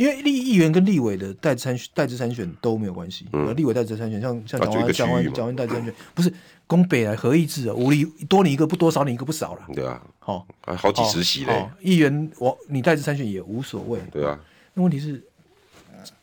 [0.00, 6.32] 因为立议员跟立委的代参代职参选都没有关系，嗯，立委代职参选像像蒋万蒋万蒋万代职参选不是
[6.66, 14.40] 攻北来合议制啊，无力多你一个不多少你一个不少了，对啊，好，好几十席嘞，议员我你代职参选也无所谓，对啊，
[14.72, 15.22] 那问题是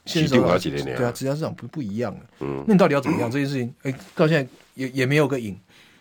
[0.05, 3.29] 现在对啊，直辖市长不不一样，嗯，那你到底要怎么样？
[3.29, 3.71] 这件事情？
[3.83, 5.55] 哎，到现在也也没有个影，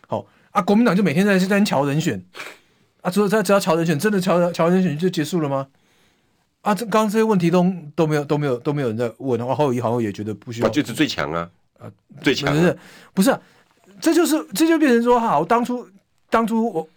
[0.08, 2.24] 好啊，国民党就每天在在瞧人选。
[3.02, 5.68] 啊，只有在只要瞧人选，真的瞧瞧人选就结束了吗？
[6.66, 7.64] 啊，这刚刚这些问题都
[7.94, 10.68] 都没有都没有都没有人在问的话，侯友谊好像也觉得不需要。
[10.68, 11.48] 就是最强啊，
[11.78, 11.86] 啊，
[12.20, 12.52] 最强、啊。
[12.52, 12.78] 不是
[13.14, 13.40] 不是、啊，
[14.00, 15.86] 这就是这就变成说，好，当初
[16.28, 16.88] 当初我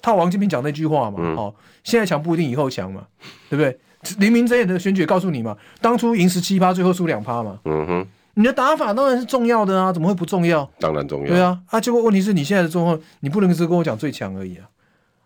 [0.00, 3.04] 套王金平讲那句话嘛，嗯、哦，现在强不一定以后强嘛，
[3.50, 3.76] 对不对？
[4.20, 7.58] 黎明睁眼的选举告诉你嘛，当初赢十七趴，最后输两趴嘛。
[7.64, 10.70] 嗯哼，你的打法当然是重要的啊，怎么会不重要？
[10.78, 11.26] 当然重要。
[11.26, 14.68] 对啊，啊，结果问题是你现在的状况，你不能只跟我讲最强而已啊，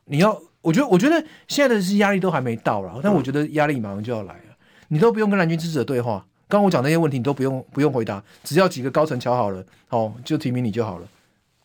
[0.06, 0.40] 你要。
[0.68, 4.40] 我觉得，我觉得现在的是压力都还没到了，但我觉得压力马上就要来了。
[4.50, 4.54] 嗯、
[4.88, 11.06] 你都不用跟蓝军支持者对话，刚刚我讲那些问题，你都不用不用回答，只要几个高层瞧好了，哦，就提名你就好了，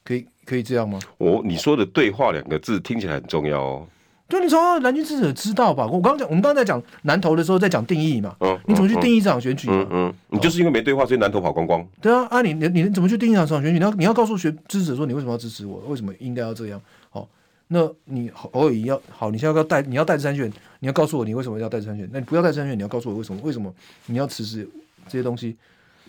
[0.06, 0.98] 可以可以这样吗？
[1.18, 3.88] 我你说的对话两个字听起来很重要哦。
[4.26, 5.86] 对，你说蓝军支持者知道吧？
[5.86, 8.36] 我刚刚讲，我们刚刚在讲南投的时候，在讲定义嘛。
[8.40, 8.58] 嗯。
[8.66, 9.68] 你怎么去定义这场选举？
[9.70, 10.14] 嗯嗯。
[10.30, 11.86] 你就是因为没对话，所以南投跑光光。
[12.02, 13.78] 对啊，啊你你你怎么去定义这场选举？
[13.78, 15.84] 你要你要告诉学支持者说，你为什么要支持我？
[15.88, 16.82] 为什么应该要这样？
[17.76, 17.96] 哦。
[18.06, 22.08] 那你偶尔要好，你现在要带你要代职参选，你要告诉我你为什么要代职参选？
[22.12, 23.42] 那你不要代职参选，你要告诉我为什么？
[23.44, 23.74] 为什么
[24.06, 24.68] 你要辞职？
[25.06, 25.58] 这些东西，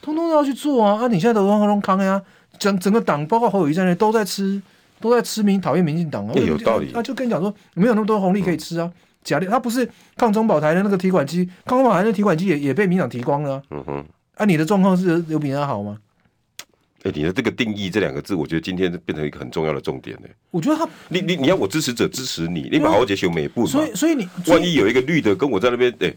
[0.01, 1.01] 通通都要去做啊！
[1.01, 2.23] 啊，你现在都往后扛呀，
[2.61, 4.63] 整整个党包括侯友谊在内都在吃，
[5.01, 6.33] 都在吃民讨厌民进党啊！
[6.35, 6.93] 有道理。
[6.93, 8.89] 啊，就跟你讲说，没有那么多红利可以吃啊，
[9.25, 13.61] 假的，他不是抗中保台的那个提款机，抗中保台的提款机也也被民党提光了。
[13.71, 14.05] 嗯哼，
[14.37, 15.99] 啊，你的状况是有比他好吗？
[17.05, 20.29] 哎、欸，你的这个定义这两个字，我觉得今天变成一个很重要的重点呢。
[20.51, 26.15] 我觉得他，你你你要我支持者支持你，你把豪杰修美步，所以所以你万一有一个绿的跟我在那边，哎、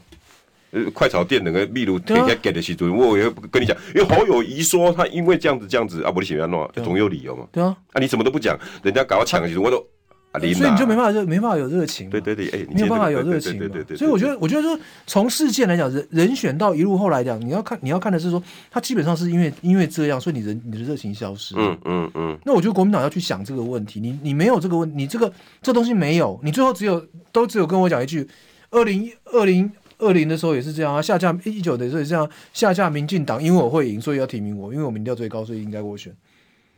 [0.71, 7.45] 呃，快炒店那个秘鲁天天给的时候，我也跟你讲，因为好友谊说他因为这样子这样子啊，我的喜欢弄，总有理由嘛。
[7.51, 9.85] 对啊，啊，你什么都不讲，人家搞要抢的时候，我都。
[10.33, 12.09] 所以你就没办法就，没办法有热情。
[12.09, 13.57] 对对对，哎，没有办法有热情。
[13.95, 21.55] 所以我觉得，我觉得说，从事件来讲，人人选到一路后来讲，你要看，你要看的是说，他基本上是因为因为这样，所以你人你的热情消失。
[21.57, 22.37] 嗯嗯嗯。
[22.45, 28.27] 那我觉得国民党要去想这个问题，你你没有这个问，你这个这东西没有，你最后只有都只有跟我讲一句，
[28.69, 36.13] 二零二零二零的时候也是这样啊，下架一九的时候也是这样，下架民进党，因为我会赢，所以要提名我，因为我民调最高，所以应该我选。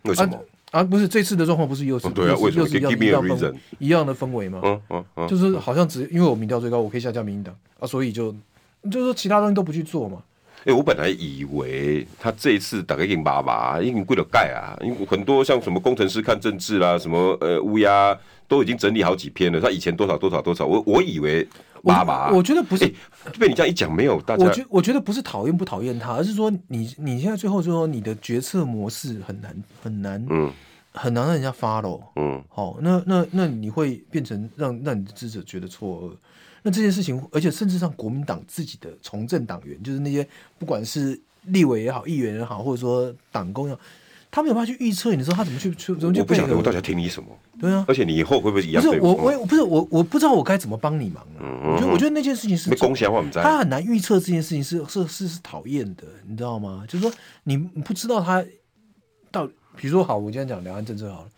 [0.03, 0.35] 为什么？
[0.35, 0.39] 啊，
[0.89, 4.61] 不是这次的状况，不是又是又是又是一样一样氛一样的氛围吗？
[4.63, 8.31] 嗯嗯嗯，就是好像只因为我民调最高，我可以下架民进党啊，所以就
[8.91, 10.21] 就是说其他东西都不去做嘛。
[10.65, 18.17] 哎，我本来以为他这一次大概已经爸爸，已经跪了盖啊，因为很多像什么工程师看政治啦，什么呃乌鸦
[18.47, 19.59] 都已经整理好几篇了。
[19.59, 21.47] 他以前多少多少多少，我我以为。
[21.83, 22.85] 爸爸，我觉得不是
[23.39, 24.45] 被你这样一讲，没有大家。
[24.45, 30.51] 我觉我觉得不是讨厌不讨厌他，而是说你你现在最后就说你的决策模式很难很难，嗯，
[30.93, 36.11] 很难让人家 follow，嗯，好，那那那你会变成让让你的智者觉得错愕。
[36.63, 40.27] 那这件事情，而且甚至让国民党自己的从政党员，就是那些
[40.57, 43.79] 不管是立委也好，议员也好，或者说党工要。
[44.31, 46.19] 他没有办法去预测，你说他怎么去去怎么去？
[46.19, 47.27] 我不晓得我到底要听你什么。
[47.59, 48.83] 对啊，而且你以后会不会一样？
[48.83, 51.41] 不是我我不是我我不知道我该怎么帮你忙了。
[51.41, 51.71] 嗯嗯。
[51.73, 53.41] 我觉得我觉得那件事情是恭喜我们在。
[53.41, 56.85] 他很难预测这件事情是是是是讨厌的，你知道吗？
[56.87, 57.11] 就是说
[57.43, 58.45] 你不知道他
[59.31, 61.29] 到，比如说好，我今天讲两岸政策好了，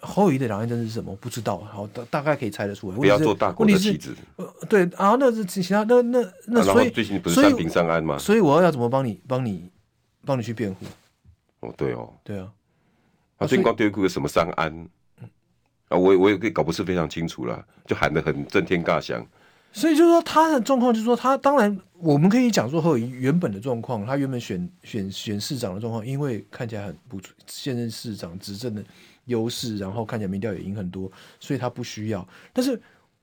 [0.00, 1.14] 侯友谊的两岸政策是什么？
[1.20, 2.96] 不知道，好大大概可以猜得出来。
[2.96, 4.14] 不要做大国的棋子。
[4.36, 8.18] 呃，对啊，那是其他那那那所以最近不是三平三安吗？
[8.18, 9.70] 所以我要怎么帮你帮你
[10.24, 10.84] 帮你去辩护？
[11.60, 12.52] 哦，对哦，对啊。
[13.38, 14.88] 他最近光丢个什么三安
[15.88, 19.24] 啊，我我也搞不是非常清楚了，就喊得很震天尬响。
[19.72, 28.82] 所以就是说他的状况，就是说他当然我们可以讲说侯友宜原本的状况，他原本选选选市长的状况，因为看起来很不现任市长执政的
[29.26, 32.26] 优势，然后看起来民调也赢很多，所以他不需要。
[32.52, 32.80] 但是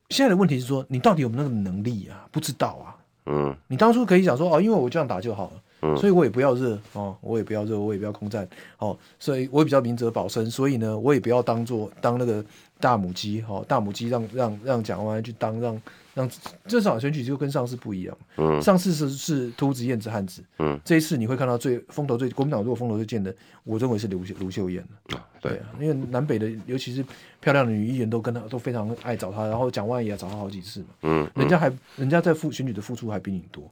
[0.09, 2.27] 现在的问题是说，你到底有没有那个能力啊？
[2.31, 2.95] 不知道啊。
[3.25, 5.61] 嗯，你当初可以讲说哦，因为我这样打就好了。
[5.97, 12.43] 所以我也不要热哦，我也不要热，我也不要空战哦，所以我也比较明哲保身，所以呢，我也不要当做当那个
[12.79, 15.81] 大母鸡哦，大母鸡让让让蒋万安去当，让
[16.13, 16.29] 让
[16.65, 24.81] 这场选举就跟上次不一样，嗯，上次是是秃子燕子汉子，嗯，这一次你会看到最风头最国民党如果风头最健的，我认为是卢秀卢秀燕。
[25.09, 25.57] 啊，对。
[25.57, 27.03] 啊，因为南北的尤其是
[27.41, 33.63] 漂亮的女议员都跟他都非常爱找他，然后蒋万安也找他好几次嘛，嗯，人家还人家在付选举的付出还比你多。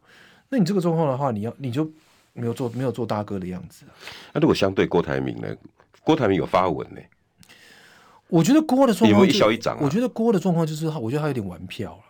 [0.49, 1.89] 那你这个状况的话，你要你就
[2.33, 3.85] 没有做没有做大哥的样子。
[4.33, 5.47] 那如果相对郭台铭呢？
[6.03, 6.99] 郭台铭有发文呢？
[8.27, 9.77] 我觉得郭的状况有没有一消一长？
[9.79, 12.03] 我觉得郭的状况就是，我觉得他有点玩票了，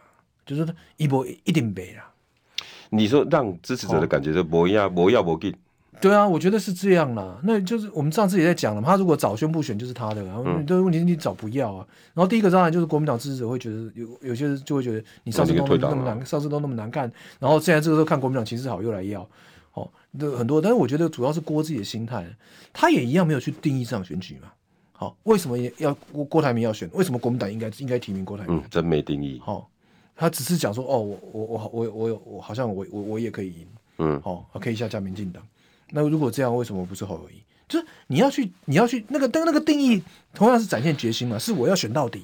[0.45, 2.03] 就是他一波一定没了。
[2.89, 5.53] 你说让支持者的感觉是不要不要不给。
[6.01, 7.39] 对啊，我觉得是这样啦。
[7.43, 11.85] 那就是我们上次也在讲了嘛，他如果早宣布选就是他的，然后这个问题是你早不要啊。
[12.13, 19.27] 然后第一个当然就是国民党支持者会觉得有有些人就会觉得你上次都那么难，上次都那么难看，然后现在这个时候看国民党情势好又来要，
[20.13, 20.61] 哦，这很多。
[20.61, 22.25] 但是我觉得主要是郭自己的心态，
[22.71, 24.51] 他也一样没有去定义这场选举嘛。
[24.91, 26.89] 好，为什么要郭郭台铭要选？
[26.93, 28.57] 为什么国民党应该应该提名郭台铭？
[28.57, 29.41] 嗯，真没定义。
[29.43, 29.69] 好，
[30.15, 35.43] 他只是讲说哦，我我我我我我好像我我我也可以赢，嗯，好，可以下架民进党。
[35.89, 37.41] 那如果这样，为什么不是侯友宜？
[37.67, 40.01] 就是你要去，你要去那个，但那个定义
[40.33, 42.23] 同样是展现决心嘛，是我要选到底，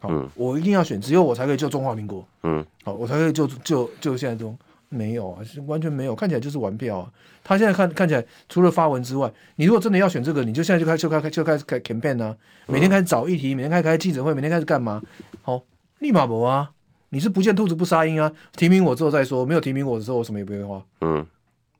[0.00, 4.58] 好，嗯、我一定要选，只有我才可以救中华民国，嗯，好，我才可以救救救现在中
[4.88, 7.12] 没有啊，完全没有，看起来就是玩票啊。
[7.44, 12.36] 他现在看看起来，除了发文之外，你如果真的要选这个，你就现在就开就开就开始开 campaign 啊，
[12.66, 15.02] 每天开始找议题，每天开始开记者会，每天开始干嘛？
[15.42, 15.62] 好，
[15.98, 16.70] 立马不啊，
[17.10, 21.26] 你是不见兔子不撒鹰啊，提名我之后再说，没有提名我的时候，我什么也不会花，嗯，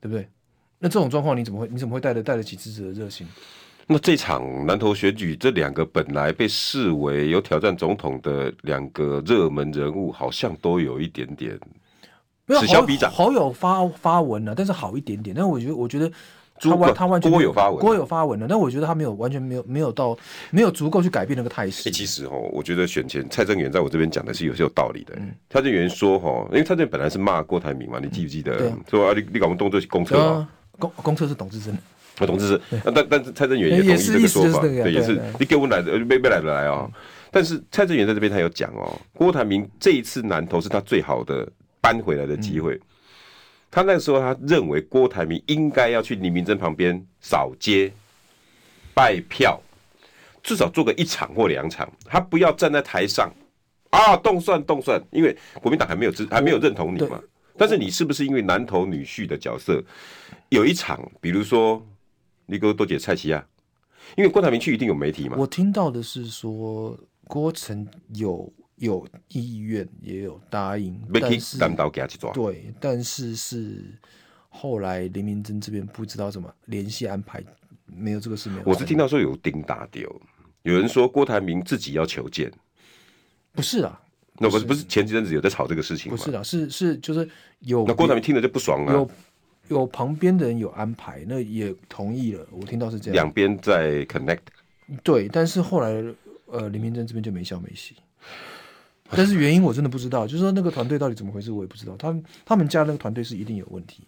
[0.01, 0.27] 对不对？
[0.79, 1.67] 那这种状况你怎么会？
[1.69, 3.27] 你怎么会带得带得起支持的热情？
[3.85, 11.59] 那这场南投选举，这两个本来被视为有挑战总统的两个热门人物，好像都有一点点
[12.57, 13.11] 此消彼长。
[13.11, 15.35] 好友发发文了，但是好一点点。
[15.35, 16.11] 但我觉得，我觉得
[16.59, 20.17] 他完他完全郭有发文，郭有发文了，但我觉得他没有完全没有没有到
[20.51, 21.83] 没有足够去改变那个态势。
[21.83, 25.13] 欸、其实哦，我觉得选前蔡正元在我这边讲的是有些有道理的。
[25.17, 28.57] 嗯、蔡正元说哈，因为蔡正元本来是骂郭台铭嘛，你记不记得？
[28.59, 30.49] 嗯、说啊，你你搞我们动作是公车啊。
[30.77, 31.77] 公公车是董志珍，
[32.15, 36.89] 董志珍，但但是蔡正元也同意这个说法，对，也是你给我来的，没没来的来哦。
[37.29, 41.45] 但是蔡正元在这边他有讲哦，郭台铭这一次南投是他最好的
[41.81, 42.75] 扳回来的机会。
[42.75, 42.81] 嗯、
[43.71, 47.91] 他那个时候他认为郭台铭应该要去李明珍旁边扫街
[48.93, 49.61] 拜票，
[50.43, 53.31] 至少做个一场或两场，他不要站在台上
[53.91, 57.21] 啊动算动算，因为国民党还没有支还没有认同你嘛。
[57.57, 59.83] 但是你是不是因为男头女婿的角色
[60.49, 61.85] 有一场，比如说
[62.45, 63.45] 你给我多解蔡奇亚，
[64.15, 65.35] 因为郭台铭去一定有媒体嘛。
[65.37, 72.31] 我听到的是说郭成有有意愿，也有答应，但是单刀给他去抓。
[72.31, 73.83] 对，但是是
[74.49, 77.43] 后来林明珍这边不知道怎么联系安排，
[77.85, 78.63] 没有这个事没有。
[78.65, 80.09] 我是听到说有钉打掉，
[80.63, 82.51] 有人说郭台铭自己要求见，
[83.53, 84.01] 不是啊。
[84.41, 86.17] 那不是不是前几阵子有在吵这个事情吗？
[86.17, 87.83] 不是的，是是就是有。
[87.85, 88.93] 那郭台铭听了就不爽了。
[88.93, 89.11] 有
[89.67, 92.47] 有旁边的人有安排，那也同意了。
[92.49, 93.13] 我听到是这样。
[93.13, 94.39] 两边在 connect。
[95.03, 96.01] 对，但是后来
[96.45, 97.95] 呃，林明珍这边就没消没息。
[99.17, 101.95] 但是原因我真的不知道，就是说那个团队到底怎么回事，我也不知道。
[101.97, 104.03] 他们他们家那个团队是一定有问题，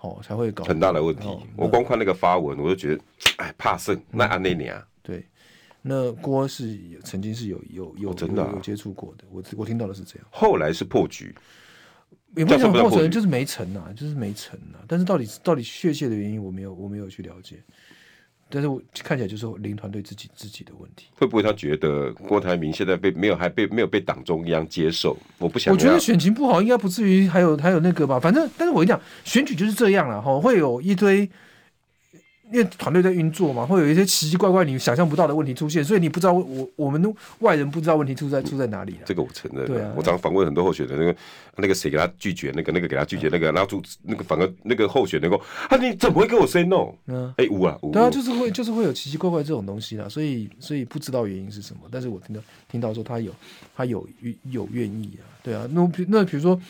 [0.00, 1.28] 哦，才会搞很大的问题。
[1.56, 3.02] 我光看那个发文，我就觉得，
[3.36, 4.86] 哎，怕胜那安内尼啊。
[5.02, 5.24] 对。
[5.82, 10.26] 那郭是曾经是有有有真的有接触过的，我我听到的是这样。
[10.30, 11.34] 后来是破局，
[12.36, 14.84] 也不讲破局，就是没成啊，就是没成啊。
[14.86, 17.62] 但是到底到底确切的原因，我没有我没有去了解。
[18.50, 21.06] 但是我看起来就是林团队自己自己的问题。
[21.14, 25.16] 会不会他觉得郭台铭现在被没有还被没有被党中央接受？
[25.38, 25.72] 我不想。
[25.72, 28.18] 我觉得选情不好，应该不至于还有还有那个吧。
[28.18, 31.30] 反正，但是我跟你讲，选举就是这样了哈，会有一堆。
[32.52, 38.96] 因为团队在运作嘛，会有一些奇奇怪怪、你想象不到的问题出现，所以你不知道我我们外人不知道问题出在出在哪里。
[39.04, 39.66] 这个我承认。
[39.66, 41.16] 对啊，我常访问很多候选人，那个
[41.56, 46.92] 那个谁给他拒绝，那个那个给他拒绝，那个然后主那个反而那个候选人说啊，你怎么会跟我 say no？
[47.06, 47.92] 嗯，哎，无啊无。
[47.92, 53.32] 对啊，就是会就是会有奇奇怪怪这种东西啦，所以所以不知道原因是什么，但是我听到听到说他有
[53.76, 54.06] 他有
[54.50, 56.60] 有愿意啊，对啊，那那比如说。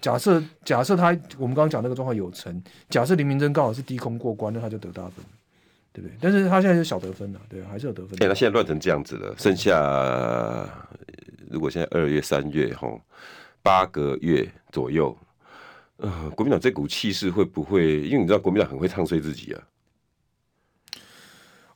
[0.00, 1.06] 假设假设他
[1.38, 5.24] 我们刚刚讲那个状况有成，假设林明珍刚好是低空过关，那他就得大分，
[5.92, 6.16] 对不对？
[6.20, 8.16] 但是他现在就小得分了，对，还是有得分。
[8.22, 10.68] 哎，那现在乱成这样子了，剩下
[11.50, 13.00] 如果现在二月三月吼
[13.62, 15.16] 八个月左右，
[15.98, 18.00] 呃，国民党这股气势会不会？
[18.02, 19.62] 因为你知道国民党很会唱衰自己啊。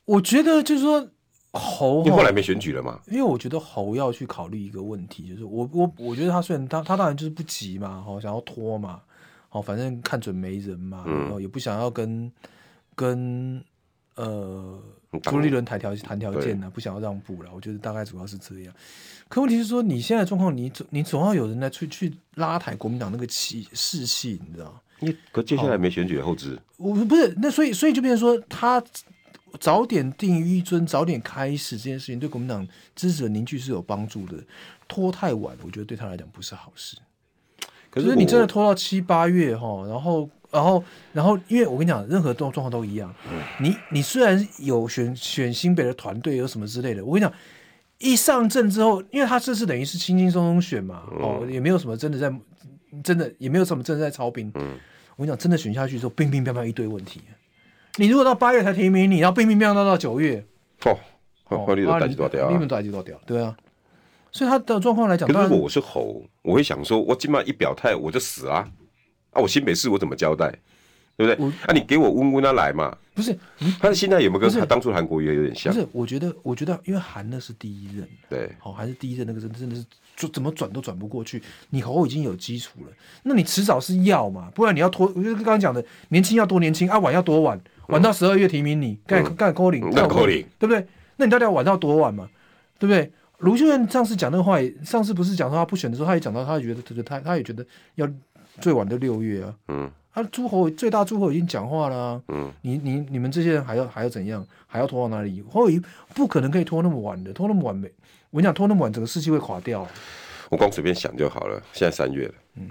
[0.05, 1.09] 我觉得就是说。
[1.57, 2.99] 侯，你后来没选举了吗？
[3.07, 9.01] 因为我觉得侯要去考虑一个问题，就是我我我觉得他虽然他他当然就是不急嘛，哦想要拖嘛，
[9.49, 12.31] 哦反正看准没人嘛，然后也不想要跟
[12.95, 13.63] 跟
[14.15, 14.79] 呃
[15.21, 17.49] 朱立伦谈条谈条件呢，不想要让步了。
[17.53, 18.73] 我觉得大概主要是这样。
[19.29, 24.81] 可问题是说，你现在状况，你总你总要有人来去去拉抬国民党那个气士气，你知道？
[24.99, 28.83] 你可接下来没选举的后置，我不是那所以所以就变成说他。
[29.59, 34.37] 早点定于一尊，早点开始这件事情，对国民党支持的凝聚是有帮助的。
[34.87, 36.97] 拖太晚，我觉得对他来讲不是好事。
[37.89, 40.83] 可是你真的拖到七八月哈，然后，然后，
[41.13, 43.13] 然后，因为我跟你讲，任何状状况都一样。
[43.59, 47.33] 你你虽然有选选新北的团队，有什么之类的，我跟你讲，
[47.97, 52.31] 一上阵之后，因为他这次等于是轻轻松松选嘛，哦，也没有什么真的在，
[53.03, 54.51] 真的也没有什么真的在操兵。
[55.15, 57.21] 我跟你讲，真的选下去之后，乒乒乓乓一堆问题。
[57.97, 60.45] 你如果到八月才提名你，然后乒乒乓乓到到九月，
[60.85, 60.97] 哦，
[61.49, 63.55] 哦，你都打击多掉，你们打击多掉，对啊，
[64.31, 68.67] 所以他的状况来讲，可是如果我是猴，我会想说，我今晚一表态我就死啊，
[69.31, 70.51] 啊，我新北市我怎么交代，
[71.15, 71.51] 对不对？
[71.65, 73.37] 啊，你给我温温他来嘛，不是，
[73.79, 75.73] 他的心态有没有跟他当初韩国瑜有点像？
[75.73, 79.83] 不是，我觉得，我觉得，因为韩那是第一任，对，好，还是第一任那个真真的是。
[80.17, 81.39] 就怎么转都转不过去，
[81.69, 82.91] 你侯已经有基础了，
[83.21, 85.05] 那你迟早是要嘛，不然你要拖。
[85.15, 90.85] 我就刚刚讲的，年轻要多年轻啊，晚要多晚，晚到十二月提名你，干干扣零，干扣零，对不对？
[91.17, 92.29] 那你到底要晚到多晚嘛？
[92.77, 93.11] 对不对？
[93.39, 97.65] 卢秀燕上次讲那个话，上次不是讲说他不选的时候，他也讲到，他也觉得他他也觉得
[97.95, 98.07] 要
[98.59, 99.53] 最晚的六月啊。
[99.67, 102.21] 嗯，他诸侯最大诸侯已经讲话了啊。
[102.29, 104.45] 嗯，你你你们这些人还要还要怎样？
[104.65, 105.43] 还要拖到哪里？
[105.49, 105.81] 侯友宜
[106.13, 107.87] 不可能可以拖那么晚的，拖那么晚没。
[108.31, 109.87] 我跟你讲，拖那么晚，整个士气会垮掉。
[110.49, 111.61] 我光随便想就好了。
[111.73, 112.69] 现在三月了，嗯，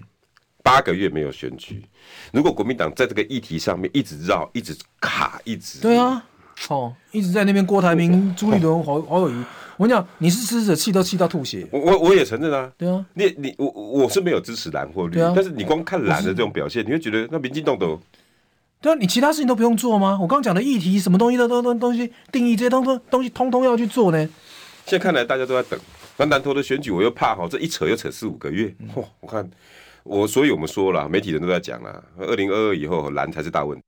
[0.67, 1.81] 八个月没有选举。
[2.33, 6.21] 如果国民党在这个议题上面一直绕、一直卡、一直对啊，
[6.69, 9.45] 哦，一直在那边郭台铭、朱立伦、侯侯友宜，
[9.77, 11.65] 我跟你讲，你是支持者，气都气到吐血。
[11.71, 18.01] 我我我也承认啊，对啊，你你我我是没有支持蓝或绿，啊、但是你光看蓝的这种表现，你会觉得那民进党都
[18.81, 20.19] 对啊，你其他事情都不用做吗？
[20.21, 24.19] 我刚刚讲的议题，什么东西都都都东西定义这些东东东西，通通要去做呢？
[24.85, 25.79] 现在看来，大家都在等。
[26.19, 28.75] 那南投的选举，我又怕哈，这一扯又扯四五个月。
[28.95, 29.49] 嚯，我看
[30.07, 33.85] 我，所以我们说了，媒体人都在讲了，二零二二以后蓝才是大问题。